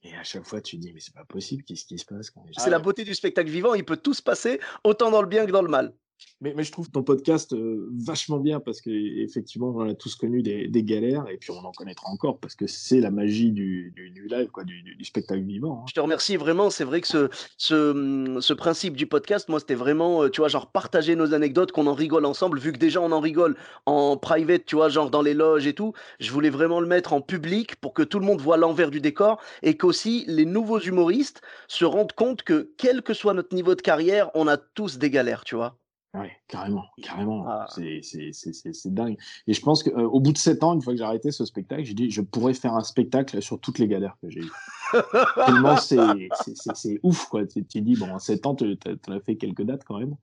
et 0.04 0.16
à 0.16 0.24
chaque 0.24 0.46
fois, 0.46 0.62
tu 0.62 0.78
dis, 0.78 0.94
mais 0.94 1.00
c'est 1.00 1.14
pas 1.14 1.26
possible, 1.26 1.64
qu'est-ce 1.64 1.86
qui 1.86 1.98
se 1.98 2.06
passe 2.06 2.32
C'est 2.58 2.70
la 2.70 2.80
beauté 2.80 3.04
du 3.04 3.16
spectacle 3.16 3.50
vivant, 3.50 3.74
il 3.74 3.84
peut 3.84 3.98
tout 3.98 4.14
se 4.14 4.22
passer, 4.22 4.60
autant 4.84 5.12
dans 5.12 5.22
le 5.22 5.28
bien 5.28 5.46
que 5.46 5.52
dans 5.52 5.62
le 5.62 5.70
mal. 5.70 5.94
Mais, 6.40 6.54
mais 6.56 6.64
je 6.64 6.72
trouve 6.72 6.90
ton 6.90 7.02
podcast 7.02 7.54
euh, 7.54 7.90
vachement 7.94 8.38
bien 8.38 8.60
parce 8.60 8.80
qu'effectivement, 8.82 9.74
on 9.76 9.90
a 9.90 9.96
tous 9.96 10.16
connu 10.16 10.44
des, 10.44 10.68
des, 10.68 10.84
galères 10.84 11.28
et 11.30 11.38
puis 11.38 11.52
on 11.52 11.66
en 11.66 11.72
connaîtra 11.72 12.10
encore 12.10 12.40
parce 12.40 12.56
que 12.56 12.68
c'est 12.68 13.00
la 13.00 13.10
magie 13.10 13.52
du, 13.52 13.92
du, 13.96 14.12
du, 14.12 14.28
live, 14.28 14.50
quoi, 14.50 14.64
du, 14.64 14.82
du 14.82 15.06
spectacle 15.06 15.42
vivant. 15.42 15.82
Hein. 15.82 15.86
Je 15.90 15.94
te 15.94 16.00
remercie 16.00 16.38
vraiment. 16.38 16.70
C'est 16.70 16.84
vrai 16.84 17.02
que 17.02 17.08
ce, 17.08 17.30
ce, 17.58 18.38
ce, 18.40 18.54
principe 18.54 18.96
du 18.96 19.08
podcast, 19.08 19.50
moi, 19.50 19.60
c'était 19.60 19.76
vraiment, 19.76 20.24
euh, 20.24 20.30
tu 20.30 20.42
vois, 20.42 20.48
genre 20.48 20.72
partager 20.72 21.16
nos 21.16 21.34
anecdotes, 21.34 21.72
qu'on 21.72 21.88
en 21.88 21.94
rigole 21.96 22.26
ensemble, 22.26 22.60
vu 22.60 22.72
que 22.72 22.78
déjà 22.78 23.02
on 23.02 23.12
en 23.12 23.20
rigole 23.20 23.56
en 23.86 24.16
private, 24.18 24.66
tu 24.66 24.76
vois, 24.76 24.90
genre 24.90 25.10
dans 25.10 25.24
les 25.24 25.34
loges 25.34 25.66
et 25.66 25.74
tout. 25.74 25.94
Je 26.20 26.32
voulais 26.32 26.52
vraiment 26.52 26.80
le 26.80 26.88
mettre 26.88 27.14
en 27.14 27.22
public 27.22 27.76
pour 27.78 27.94
que 27.94 28.04
tout 28.04 28.20
le 28.20 28.26
monde 28.26 28.42
voit 28.42 28.58
l'envers 28.58 28.92
du 28.92 29.02
décor 29.02 29.42
et 29.64 29.76
qu'aussi 29.76 30.24
les 30.28 30.46
nouveaux 30.46 30.80
humoristes 30.80 31.42
se 31.68 31.86
rendent 31.86 32.14
compte 32.14 32.44
que 32.44 32.72
quel 32.78 33.02
que 33.02 33.14
soit 33.14 33.34
notre 33.34 33.56
niveau 33.56 33.74
de 33.74 33.82
carrière, 33.82 34.30
on 34.36 34.48
a 34.48 34.58
tous 34.58 34.98
des 34.98 35.10
galères, 35.10 35.44
tu 35.44 35.56
vois. 35.56 35.78
Ouais, 36.20 36.32
carrément, 36.48 36.86
carrément. 37.02 37.46
Ah. 37.48 37.68
C'est 37.70 38.94
dingue. 38.94 39.18
Et 39.48 39.54
je 39.54 39.62
pense 39.62 39.84
qu'au 39.84 40.18
euh, 40.18 40.20
bout 40.20 40.32
de 40.32 40.38
sept 40.38 40.64
ans, 40.64 40.74
une 40.74 40.82
fois 40.82 40.94
que 40.94 40.98
j'ai 40.98 41.06
arrêté 41.06 41.32
ce 41.32 41.46
spectacle, 41.46 41.84
j'ai 41.84 41.94
dit 41.94 42.10
je 42.10 42.22
pourrais 42.22 42.54
faire 42.54 42.74
un 42.74 42.84
spectacle 42.84 43.42
sur 43.42 43.60
toutes 43.60 43.80
les 43.80 43.88
galères 43.88 44.18
que 44.22 44.30
j'ai 44.30 44.42
eues. 44.42 44.52
Tellement 45.46 45.78
c'est 45.78 47.00
ouf, 47.04 47.28
quoi. 47.28 47.46
Tu 47.46 47.64
te 47.64 47.80
dis, 47.80 47.96
bon, 47.96 48.10
en 48.12 48.20
sept 48.20 48.46
ans, 48.46 48.56
tu 48.56 48.78
as, 48.86 49.20
fait 49.20 49.36
quelques 49.36 49.64
dates 49.64 49.84
quand 49.84 50.00
même. 50.00 50.16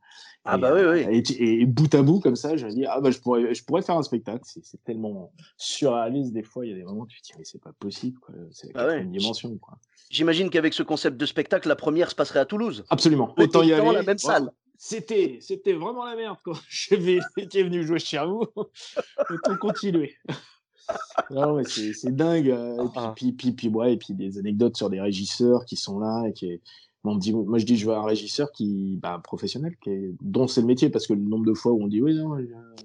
Ah, 0.47 0.59
bah 0.59 0.73
oui, 0.75 0.81
oui. 0.83 1.05
Euh, 1.05 1.23
et, 1.39 1.67
bout 1.67 1.95
à 1.95 2.03
bout, 2.03 2.21
comme 2.21 2.37
ça, 2.37 2.57
je 2.57 2.67
me 2.67 2.71
dis, 2.71 2.87
ah, 2.87 3.01
bah, 3.01 3.11
je 3.11 3.19
pourrais, 3.19 3.55
je 3.55 3.65
pourrais 3.65 3.83
faire 3.83 3.97
un 3.97 4.03
spectacle. 4.03 4.43
C'est 4.45 4.83
tellement 4.85 5.33
surréaliste, 5.57 6.33
des 6.33 6.43
fois. 6.43 6.67
Il 6.67 6.71
y 6.71 6.73
a 6.75 6.77
des 6.77 6.85
moments 6.85 7.03
où 7.03 7.07
tu 7.07 7.21
te 7.21 7.27
dis, 7.27 7.33
mais 7.39 7.45
c'est 7.45 7.61
pas 7.61 7.73
possible, 7.73 8.19
quoi. 8.21 8.35
C'est 8.51 8.71
ah 8.75 8.95
une 8.97 9.13
dimension, 9.13 9.57
quoi. 9.59 9.79
J'imagine 10.11 10.51
qu'avec 10.51 10.75
ce 10.75 10.83
concept 10.83 11.17
de 11.17 11.27
spectacle, 11.27 11.69
la 11.69 11.77
première 11.77 12.11
se 12.11 12.15
passerait 12.15 12.41
à 12.41 12.47
Toulouse. 12.47 12.85
Absolument. 12.91 13.35
Autant 13.37 13.63
y 13.63 13.73
aller. 13.73 13.93
la 13.93 14.03
même 14.03 14.19
salle 14.19 14.51
c'était, 14.85 15.39
c'était 15.41 15.73
vraiment 15.73 16.05
la 16.05 16.15
merde 16.15 16.37
quand 16.45 16.53
j'étais 16.69 17.63
venu 17.63 17.87
jouer 17.87 17.99
chez 17.99 18.19
vous. 18.19 18.45
Autant 19.31 19.57
continuer. 19.59 20.15
non, 21.31 21.57
mais 21.57 21.65
c'est, 21.65 22.15
dingue. 22.15 22.51
Euh, 22.51 22.85
et 22.85 22.89
puis, 22.89 22.93
ah. 22.97 23.13
puis, 23.17 23.33
puis, 23.33 23.53
puis, 23.53 23.69
ouais, 23.69 23.95
et 23.95 23.97
puis 23.97 24.13
des 24.13 24.39
anecdotes 24.39 24.77
sur 24.77 24.91
des 24.91 25.01
régisseurs 25.01 25.65
qui 25.65 25.77
sont 25.77 25.99
là 25.99 26.27
et 26.29 26.35
qui, 26.35 26.61
on 27.05 27.17
dit, 27.17 27.33
moi, 27.33 27.59
je 27.59 27.67
dis, 27.67 27.77
je 27.77 27.87
veux 27.87 27.95
un 27.95 28.03
régisseur 28.03 28.51
qui, 28.51 28.99
bah, 29.01 29.21
professionnel, 29.23 29.77
qui 29.81 29.91
est, 29.91 30.15
dont 30.23 30.47
c'est 30.47 30.63
le 30.63 30.67
métier, 30.67 30.89
parce 30.89 31.07
que 31.07 31.13
le 31.13 31.21
nombre 31.21 31.45
de 31.45 31.53
fois 31.53 31.73
où 31.73 31.83
on 31.83 31.87
dit, 31.87 32.01
oui, 32.01 32.15
non, 32.15 32.37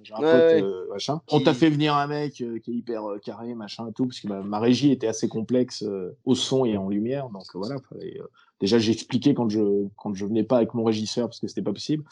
j'ai 0.03 0.13
un 0.13 0.17
pote, 0.17 0.27
euh, 0.27 0.87
machin. 0.89 1.21
On 1.31 1.39
t'a 1.39 1.53
fait 1.53 1.69
venir 1.69 1.95
un 1.95 2.07
mec 2.07 2.41
euh, 2.41 2.59
qui 2.59 2.71
est 2.71 2.73
hyper 2.75 3.09
euh, 3.09 3.17
carré, 3.17 3.53
machin 3.55 3.87
et 3.87 3.93
tout, 3.93 4.05
parce 4.05 4.19
que 4.19 4.27
ma 4.27 4.59
régie 4.59 4.91
était 4.91 5.07
assez 5.07 5.29
complexe 5.29 5.85
au 6.25 6.35
son 6.35 6.65
et 6.65 6.75
en 6.75 6.89
lumière, 6.89 7.29
donc 7.29 7.45
voilà. 7.53 7.75
déjà, 8.59 8.77
j'ai 8.77 8.91
expliqué 8.91 9.33
quand 9.33 9.49
je, 9.49 9.87
quand 9.95 10.13
je 10.13 10.25
venais 10.25 10.43
pas 10.43 10.57
avec 10.57 10.73
mon 10.73 10.83
régisseur, 10.83 11.27
parce 11.27 11.39
que 11.39 11.47
c'était 11.47 11.61
pas 11.61 11.73
possible, 11.73 12.03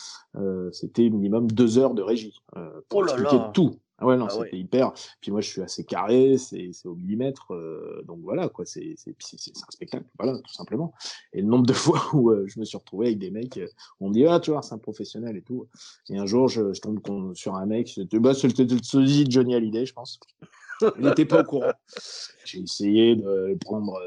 c'était 0.71 1.09
minimum 1.09 1.51
deux 1.51 1.77
heures 1.77 1.93
de 1.93 2.01
régie, 2.01 2.41
pour 2.89 3.01
oh 3.01 3.03
expliquer 3.03 3.37
tout. 3.53 3.79
Ah 3.99 4.05
ouais, 4.05 4.15
non, 4.15 4.27
ah 4.29 4.33
c'était 4.43 4.57
hyper. 4.57 4.93
Puis 5.21 5.31
moi, 5.31 5.41
je 5.41 5.49
suis 5.49 5.61
assez 5.61 5.83
carré, 5.83 6.37
c'est 6.37 6.71
au 6.85 6.93
millimètre. 6.93 7.51
Euh, 7.53 8.03
donc 8.05 8.19
voilà, 8.21 8.47
quoi, 8.47 8.65
c'est 8.65 8.95
un 9.07 9.71
spectacle, 9.71 10.05
voilà, 10.19 10.37
tout 10.37 10.53
simplement. 10.53 10.93
Et 11.33 11.41
le 11.41 11.47
nombre 11.47 11.65
de 11.65 11.73
fois 11.73 12.01
où 12.13 12.29
euh, 12.29 12.45
je 12.47 12.59
me 12.59 12.65
suis 12.65 12.77
retrouvé 12.77 13.07
avec 13.07 13.17
des 13.17 13.31
mecs, 13.31 13.57
euh, 13.57 13.67
on 13.99 14.09
me 14.09 14.13
dit, 14.13 14.25
ah, 14.27 14.39
tu 14.39 14.51
vois, 14.51 14.61
c'est 14.61 14.75
un 14.75 14.77
professionnel 14.77 15.35
et 15.35 15.41
tout. 15.41 15.67
Et 16.09 16.17
un 16.17 16.27
jour, 16.27 16.47
je, 16.47 16.73
je 16.73 16.81
tombe 16.81 16.99
sur 17.35 17.55
un 17.55 17.65
mec, 17.65 17.89
c'était 17.89 18.19
bah, 18.19 18.33
le 18.33 19.29
Johnny 19.29 19.55
Hallyday, 19.55 19.85
je 19.85 19.93
pense. 19.93 20.19
Il 20.99 21.05
n'était 21.05 21.25
pas 21.25 21.41
au 21.41 21.43
courant. 21.43 21.71
J'ai 22.45 22.59
essayé 22.59 23.15
de 23.15 23.47
le 23.47 23.57
prendre 23.57 23.99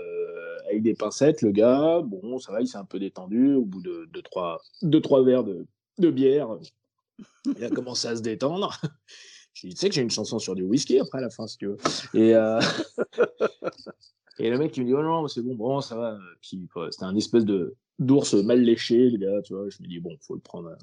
avec 0.69 0.85
des 0.85 0.95
pincettes, 0.95 1.43
le 1.43 1.51
gars. 1.51 2.01
Bon, 2.01 2.39
ça 2.39 2.53
va, 2.53 2.61
il 2.61 2.69
s'est 2.69 2.79
un 2.79 2.85
peu 2.85 3.01
détendu. 3.01 3.55
Au 3.55 3.65
bout 3.65 3.83
de 3.83 4.09
deux, 4.13 4.23
trois, 4.23 4.61
deux, 4.83 5.01
trois 5.01 5.25
verres 5.25 5.43
de, 5.43 5.67
de 5.99 6.11
bière, 6.11 6.57
il 7.57 7.65
a 7.65 7.71
commencé 7.71 8.07
à 8.07 8.15
se 8.15 8.23
détendre. 8.23 8.81
Tu 9.53 9.71
sais 9.73 9.89
que 9.89 9.95
j'ai 9.95 10.03
une 10.03 10.11
chanson 10.11 10.39
sur 10.39 10.55
du 10.55 10.63
whisky 10.63 10.99
après 10.99 11.19
à 11.19 11.23
la 11.23 11.31
fin, 11.31 11.47
si 11.47 11.59
tu 11.59 11.67
veux. 11.67 11.77
Et, 12.15 12.35
euh... 12.35 12.61
et 14.39 14.51
le 14.51 14.59
mec, 14.59 14.77
il 14.77 14.85
me 14.85 14.87
dit, 14.87 14.95
oh 14.95 15.03
non, 15.03 15.29
c'est 15.29 15.43
bon, 15.43 15.55
bon, 15.55 15.81
ça 15.81 15.97
va. 15.97 16.19
Puis 16.41 16.69
c'était 16.91 17.05
un 17.05 17.17
espèce 17.17 17.45
de 17.45 17.77
d'ours 18.01 18.35
mal 18.35 18.61
léché, 18.61 19.11
le 19.11 19.19
gars, 19.19 19.43
tu 19.43 19.55
vois. 19.55 19.69
Je 19.69 19.83
me 19.83 19.89
dis, 19.89 20.01
bon, 20.01 20.17
faut 20.21 20.35
le 20.35 20.41
prendre, 20.41 20.75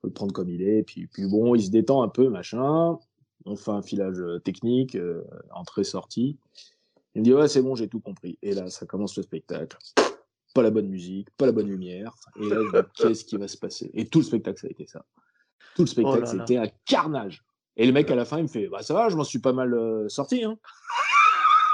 faut 0.00 0.08
le 0.08 0.12
prendre 0.12 0.32
comme 0.32 0.48
il 0.48 0.62
est. 0.62 0.82
Puis, 0.82 1.06
puis 1.06 1.26
bon, 1.26 1.54
il 1.54 1.62
se 1.62 1.70
détend 1.70 2.02
un 2.02 2.08
peu, 2.08 2.28
machin. 2.28 2.98
On 3.44 3.56
fait 3.56 3.70
un 3.70 3.82
filage 3.82 4.18
euh, 4.18 4.38
technique, 4.38 4.96
euh, 4.96 5.22
entrée-sortie. 5.52 6.38
Il 7.14 7.20
me 7.20 7.24
dit, 7.24 7.34
ouais, 7.34 7.46
c'est 7.46 7.62
bon, 7.62 7.74
j'ai 7.74 7.88
tout 7.88 8.00
compris. 8.00 8.38
Et 8.42 8.54
là, 8.54 8.70
ça 8.70 8.86
commence 8.86 9.16
le 9.16 9.22
spectacle. 9.22 9.76
Pas 10.54 10.62
la 10.62 10.70
bonne 10.70 10.88
musique, 10.88 11.28
pas 11.36 11.46
la 11.46 11.52
bonne 11.52 11.68
lumière. 11.68 12.14
Et 12.40 12.48
là, 12.48 12.86
qu'est-ce 12.94 13.24
qui 13.24 13.36
va 13.36 13.46
se 13.46 13.58
passer? 13.58 13.90
Et 13.92 14.06
tout 14.06 14.20
le 14.20 14.24
spectacle, 14.24 14.60
ça 14.60 14.66
a 14.68 14.70
été 14.70 14.86
ça. 14.86 15.04
Tout 15.76 15.82
le 15.82 15.88
spectacle, 15.88 16.24
oh 16.24 16.26
c'était 16.26 16.56
un 16.56 16.68
carnage. 16.86 17.44
Et 17.76 17.86
le 17.86 17.92
mec, 17.92 18.10
à 18.10 18.14
la 18.14 18.24
fin, 18.24 18.38
il 18.38 18.44
me 18.44 18.48
fait 18.48 18.68
Bah, 18.68 18.82
ça 18.82 18.94
va, 18.94 19.08
je 19.08 19.16
m'en 19.16 19.24
suis 19.24 19.40
pas 19.40 19.52
mal 19.52 19.74
euh, 19.74 20.08
sorti. 20.08 20.44
Hein. 20.44 20.58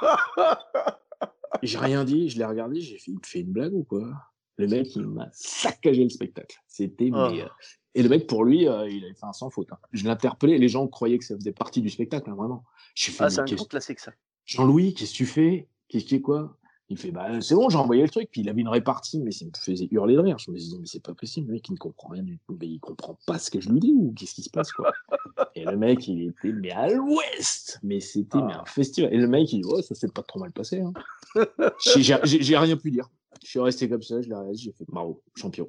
j'ai 1.62 1.78
rien 1.78 2.04
dit, 2.04 2.28
je 2.28 2.38
l'ai 2.38 2.44
regardé, 2.44 2.80
j'ai 2.80 2.98
fait 2.98 3.10
Il 3.10 3.16
me 3.16 3.26
fait 3.26 3.40
une 3.40 3.52
blague 3.52 3.74
ou 3.74 3.84
quoi? 3.84 4.08
Le 4.56 4.66
mec, 4.66 4.94
il 4.94 5.06
m'a 5.06 5.28
saccagé 5.32 6.04
le 6.04 6.10
spectacle. 6.10 6.56
C'était. 6.66 7.10
Oh. 7.12 7.16
Euh, 7.16 7.46
et 7.94 8.02
le 8.02 8.08
mec, 8.08 8.26
pour 8.26 8.44
lui, 8.44 8.68
euh, 8.68 8.88
il 8.88 9.04
avait 9.04 9.14
fait 9.14 9.26
un 9.26 9.32
sans 9.32 9.50
faute. 9.50 9.68
Hein. 9.72 9.78
Je 9.92 10.04
l'ai 10.04 10.10
interpellé, 10.10 10.58
les 10.58 10.68
gens 10.68 10.86
croyaient 10.86 11.18
que 11.18 11.24
ça 11.24 11.34
faisait 11.34 11.52
partie 11.52 11.82
du 11.82 11.90
spectacle, 11.90 12.30
hein, 12.30 12.34
vraiment. 12.34 12.64
ah, 13.18 13.30
c'est 13.30 13.40
un 13.40 13.44
classique, 13.44 14.00
ça. 14.00 14.12
Jean-Louis, 14.44 14.94
qu'est-ce 14.94 15.12
que 15.12 15.16
tu 15.16 15.26
fais? 15.26 15.68
Qu'est-ce 15.88 16.04
qui 16.04 16.16
est 16.16 16.20
quoi? 16.20 16.56
Il 16.90 16.98
fait, 16.98 17.12
bah, 17.12 17.40
c'est 17.40 17.54
bon, 17.54 17.68
j'ai 17.70 17.78
envoyé 17.78 18.02
le 18.02 18.08
truc. 18.08 18.28
Puis 18.32 18.40
il 18.40 18.48
avait 18.48 18.60
une 18.60 18.68
répartie, 18.68 19.20
mais 19.20 19.30
ça 19.30 19.44
me 19.44 19.50
faisait 19.56 19.88
hurler 19.92 20.14
de 20.14 20.20
rire. 20.20 20.38
Je 20.38 20.50
me 20.50 20.56
disais, 20.56 20.76
mais 20.76 20.86
c'est 20.86 21.02
pas 21.02 21.14
possible, 21.14 21.46
le 21.46 21.54
mec, 21.54 21.68
il 21.68 21.72
ne 21.72 21.78
comprend 21.78 22.08
rien 22.08 22.24
du 22.24 22.36
tout. 22.38 22.56
Mais 22.60 22.66
il 22.66 22.80
comprend 22.80 23.16
pas 23.26 23.38
ce 23.38 23.50
que 23.50 23.60
je 23.60 23.70
lui 23.70 23.78
dis 23.78 23.92
ou 23.94 24.12
qu'est-ce 24.16 24.34
qui 24.34 24.42
se 24.42 24.50
passe, 24.50 24.72
quoi. 24.72 24.92
Et 25.54 25.64
le 25.64 25.76
mec, 25.76 26.06
il 26.08 26.28
était, 26.28 26.52
mais 26.52 26.72
à 26.72 26.88
l'ouest. 26.88 27.78
Mais 27.84 28.00
c'était, 28.00 28.38
mais 28.38 28.52
un 28.52 28.62
ah. 28.62 28.64
festival. 28.66 29.14
Et 29.14 29.18
le 29.18 29.28
mec, 29.28 29.52
il 29.52 29.62
dit, 29.62 29.68
ouais, 29.68 29.82
ça 29.82 29.94
s'est 29.94 30.08
pas 30.08 30.22
trop 30.22 30.40
mal 30.40 30.50
passé, 30.50 30.80
hein. 30.80 30.92
J'ai 31.96 32.56
rien 32.58 32.76
pu 32.76 32.90
dire. 32.90 33.08
Je 33.44 33.48
suis 33.48 33.60
resté 33.60 33.88
comme 33.88 34.02
ça, 34.02 34.20
je 34.20 34.28
l'ai 34.28 34.34
j'ai 34.54 34.72
fait, 34.72 34.84
bravo, 34.88 35.22
champion. 35.36 35.68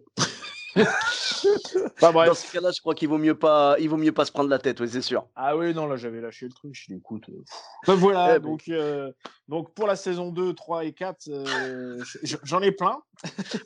Dans 0.75 2.33
ce 2.33 2.51
cas-là, 2.51 2.71
je 2.71 2.79
crois 2.81 2.95
qu'il 2.95 3.09
vaut 3.09 3.17
mieux 3.17 3.37
pas, 3.37 3.75
il 3.79 3.89
vaut 3.89 3.97
mieux 3.97 4.11
pas 4.11 4.25
se 4.25 4.31
prendre 4.31 4.49
la 4.49 4.59
tête, 4.59 4.79
oui, 4.79 4.89
c'est 4.89 5.01
sûr. 5.01 5.25
Ah 5.35 5.55
oui, 5.55 5.73
non, 5.73 5.87
là, 5.87 5.95
j'avais 5.97 6.21
lâché 6.21 6.45
le 6.45 6.53
truc. 6.53 6.73
Je 6.73 6.93
écoute. 6.93 7.29
Euh, 7.29 7.95
voilà, 7.95 8.35
eh 8.35 8.39
ben. 8.39 8.49
donc, 8.49 8.63
euh, 8.69 9.11
donc 9.47 9.73
pour 9.73 9.87
la 9.87 9.95
saison 9.95 10.29
2, 10.31 10.53
3 10.53 10.85
et 10.85 10.93
4, 10.93 11.29
euh, 11.29 12.03
j'en 12.43 12.61
ai 12.61 12.71
plein. 12.71 13.01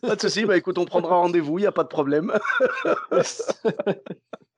pas 0.02 0.16
de 0.16 0.22
souci, 0.22 0.46
bah 0.46 0.58
écoute, 0.58 0.78
on 0.78 0.86
prendra 0.86 1.16
rendez-vous, 1.16 1.60
il 1.60 1.62
n'y 1.62 1.68
a 1.68 1.72
pas 1.72 1.84
de 1.84 1.90
problème. 1.90 2.34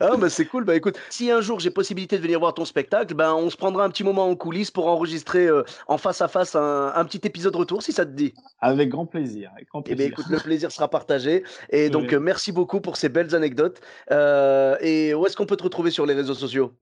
Ah 0.00 0.16
bah 0.16 0.28
c'est 0.30 0.46
cool, 0.46 0.64
bah 0.64 0.76
écoute, 0.76 0.98
si 1.10 1.30
un 1.30 1.40
jour 1.40 1.58
j'ai 1.60 1.70
possibilité 1.70 2.16
de 2.18 2.22
venir 2.22 2.38
voir 2.38 2.54
ton 2.54 2.64
spectacle, 2.64 3.14
ben 3.14 3.34
on 3.34 3.50
se 3.50 3.56
prendra 3.56 3.84
un 3.84 3.90
petit 3.90 4.04
moment 4.04 4.28
en 4.28 4.36
coulisses 4.36 4.70
pour 4.70 4.86
enregistrer 4.86 5.46
euh, 5.46 5.64
en 5.88 5.98
face 5.98 6.20
à 6.20 6.28
face 6.28 6.54
un, 6.54 6.92
un 6.94 7.04
petit 7.04 7.20
épisode 7.26 7.56
retour 7.56 7.82
si 7.82 7.92
ça 7.92 8.06
te 8.06 8.12
dit. 8.12 8.34
Avec 8.60 8.88
grand 8.90 9.06
plaisir. 9.06 9.50
Avec 9.54 9.68
grand 9.68 9.82
Eh 9.86 9.94
plaisir. 9.94 10.06
écoute, 10.10 10.28
le 10.28 10.40
plaisir 10.40 10.70
sera 10.72 10.88
partagé. 10.88 11.44
Et 11.70 11.90
donc, 11.90 12.12
euh, 12.12 12.20
merci 12.20 12.52
beaucoup 12.52 12.80
pour 12.80 12.96
ces 12.96 13.08
belles 13.08 13.34
anecdotes. 13.34 13.80
Euh, 14.10 14.76
et 14.80 15.14
où 15.14 15.26
est-ce 15.26 15.36
qu'on 15.36 15.46
peut 15.46 15.56
te 15.56 15.64
retrouver 15.64 15.90
sur 15.90 16.06
les 16.06 16.14
réseaux 16.14 16.34
sociaux? 16.34 16.72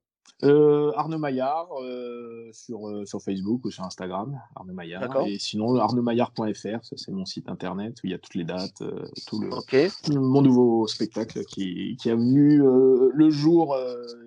Euh, 0.43 0.93
Arnaud 0.97 1.19
Maillard 1.19 1.69
euh, 1.81 2.51
sur, 2.53 2.89
euh, 2.89 3.07
sur 3.07 3.23
Facebook 3.23 3.65
ou 3.65 3.71
sur 3.71 3.85
Instagram, 3.85 4.39
Arnaud 4.57 4.75
Maillard. 4.75 5.27
Et 5.27 5.39
sinon, 5.39 5.77
arnaudmaillard.fr, 5.77 6.85
ça 6.85 6.97
c'est 6.97 7.13
mon 7.13 7.25
site 7.25 7.49
internet 7.49 7.99
où 8.03 8.09
il 8.09 8.11
y 8.11 8.15
a 8.15 8.19
toutes 8.19 8.35
les 8.35 8.45
dates, 8.45 8.83
euh, 8.83 9.07
tout 9.27 9.41
le, 9.41 10.19
mon 10.19 10.43
nouveau 10.43 10.87
spectacle 10.87 11.45
qui, 11.45 11.97
qui 11.97 12.11
a 12.11 12.17
vu 12.17 12.59
le 12.59 13.31
jour 13.31 13.77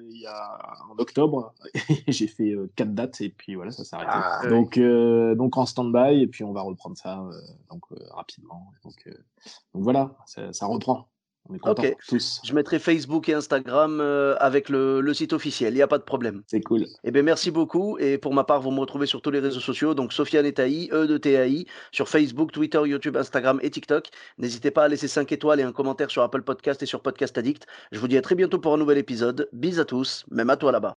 il 0.10 0.22
y 0.22 0.26
a 0.26 0.60
en 0.90 0.98
octobre. 0.98 1.54
J'ai 2.08 2.28
fait 2.28 2.56
quatre 2.76 2.96
dates 2.96 3.22
et 3.22 3.30
puis 3.30 3.56
voilà, 3.56 3.72
ça 3.72 3.84
s'est 3.84 3.96
arrêté. 3.96 4.12
Ah, 4.12 4.48
donc, 4.48 4.80
donc 4.80 5.58
en 5.58 5.66
stand-by 5.66 6.22
et 6.22 6.28
puis 6.28 6.44
on 6.44 6.54
va 6.54 6.62
reprendre 6.62 6.98
ça 6.98 7.24
donc, 7.70 7.84
rapidement. 8.12 8.72
Donc, 8.84 9.08
donc 9.74 9.84
voilà, 9.84 10.16
ça, 10.26 10.52
ça 10.54 10.66
reprend. 10.66 11.08
On 11.50 11.56
est 11.56 11.60
contents 11.60 11.84
Ok. 11.84 11.96
tous. 12.08 12.42
Je 12.44 12.54
mettrai 12.54 12.80
Facebook 12.80 13.30
et 13.30 13.34
Instagram 13.34 14.00
euh, 14.02 14.36
avec 14.40 14.70
le, 14.70 15.02
le 15.02 15.14
site 15.14 15.34
officiel. 15.34 15.74
Il 15.74 15.78
n'y 15.78 15.82
a 15.82 15.88
pas 15.88 15.98
de 15.98 16.04
problème. 16.04 16.44
C'est 16.48 16.62
cool. 16.62 16.86
Eh 17.04 17.12
bien, 17.12 17.22
merci 17.24 17.52
beaucoup. 17.52 17.98
Et 18.00 18.18
pour 18.18 18.34
ma 18.34 18.44
part, 18.44 18.62
vous 18.62 18.72
me 18.72 18.80
retrouvez 18.80 19.06
sur 19.06 19.22
tous 19.22 19.32
les 19.32 19.40
réseaux 19.40 19.60
sociaux. 19.60 19.94
Donc, 19.94 20.14
Sofiane 20.14 20.46
et 20.46 20.54
Taï, 20.54 20.90
E 20.92 21.08
de 21.08 21.18
TAI, 21.18 21.66
sur 21.92 22.10
Facebook, 22.10 22.52
Twitter, 22.52 22.82
YouTube, 22.86 23.16
Instagram 23.18 23.60
et 23.62 23.70
TikTok. 23.70 24.08
N'hésitez 24.38 24.72
pas 24.72 24.84
à 24.84 24.88
laisser 24.88 25.08
5 25.08 25.32
étoiles 25.32 25.60
et 25.60 25.64
un 25.64 25.72
commentaire 25.72 26.12
sur 26.12 26.22
Apple 26.24 26.42
Podcast 26.42 26.84
et 26.84 26.86
sur 26.86 27.02
Podcast 27.02 27.38
Addict. 27.38 27.66
Je 27.92 28.00
vous 28.00 28.08
dis 28.08 28.18
à 28.18 28.22
très 28.22 28.36
bientôt 28.36 28.60
pour 28.60 28.74
un 28.74 28.78
nouvel 28.78 28.98
épisode. 28.98 29.50
Bis 29.54 29.80
à 29.80 29.86
tous, 29.86 30.26
même 30.32 30.50
à 30.50 30.58
toi 30.58 30.72
là-bas. 30.72 30.94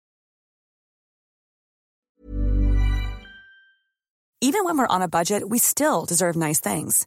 Even 4.41 4.65
when 4.65 4.79
we're 4.79 4.87
on 4.89 5.03
a 5.03 5.09
budget, 5.09 5.43
we 5.49 5.59
still 5.59 6.05
deserve 6.07 6.37
nice 6.37 6.61
things. 6.61 7.07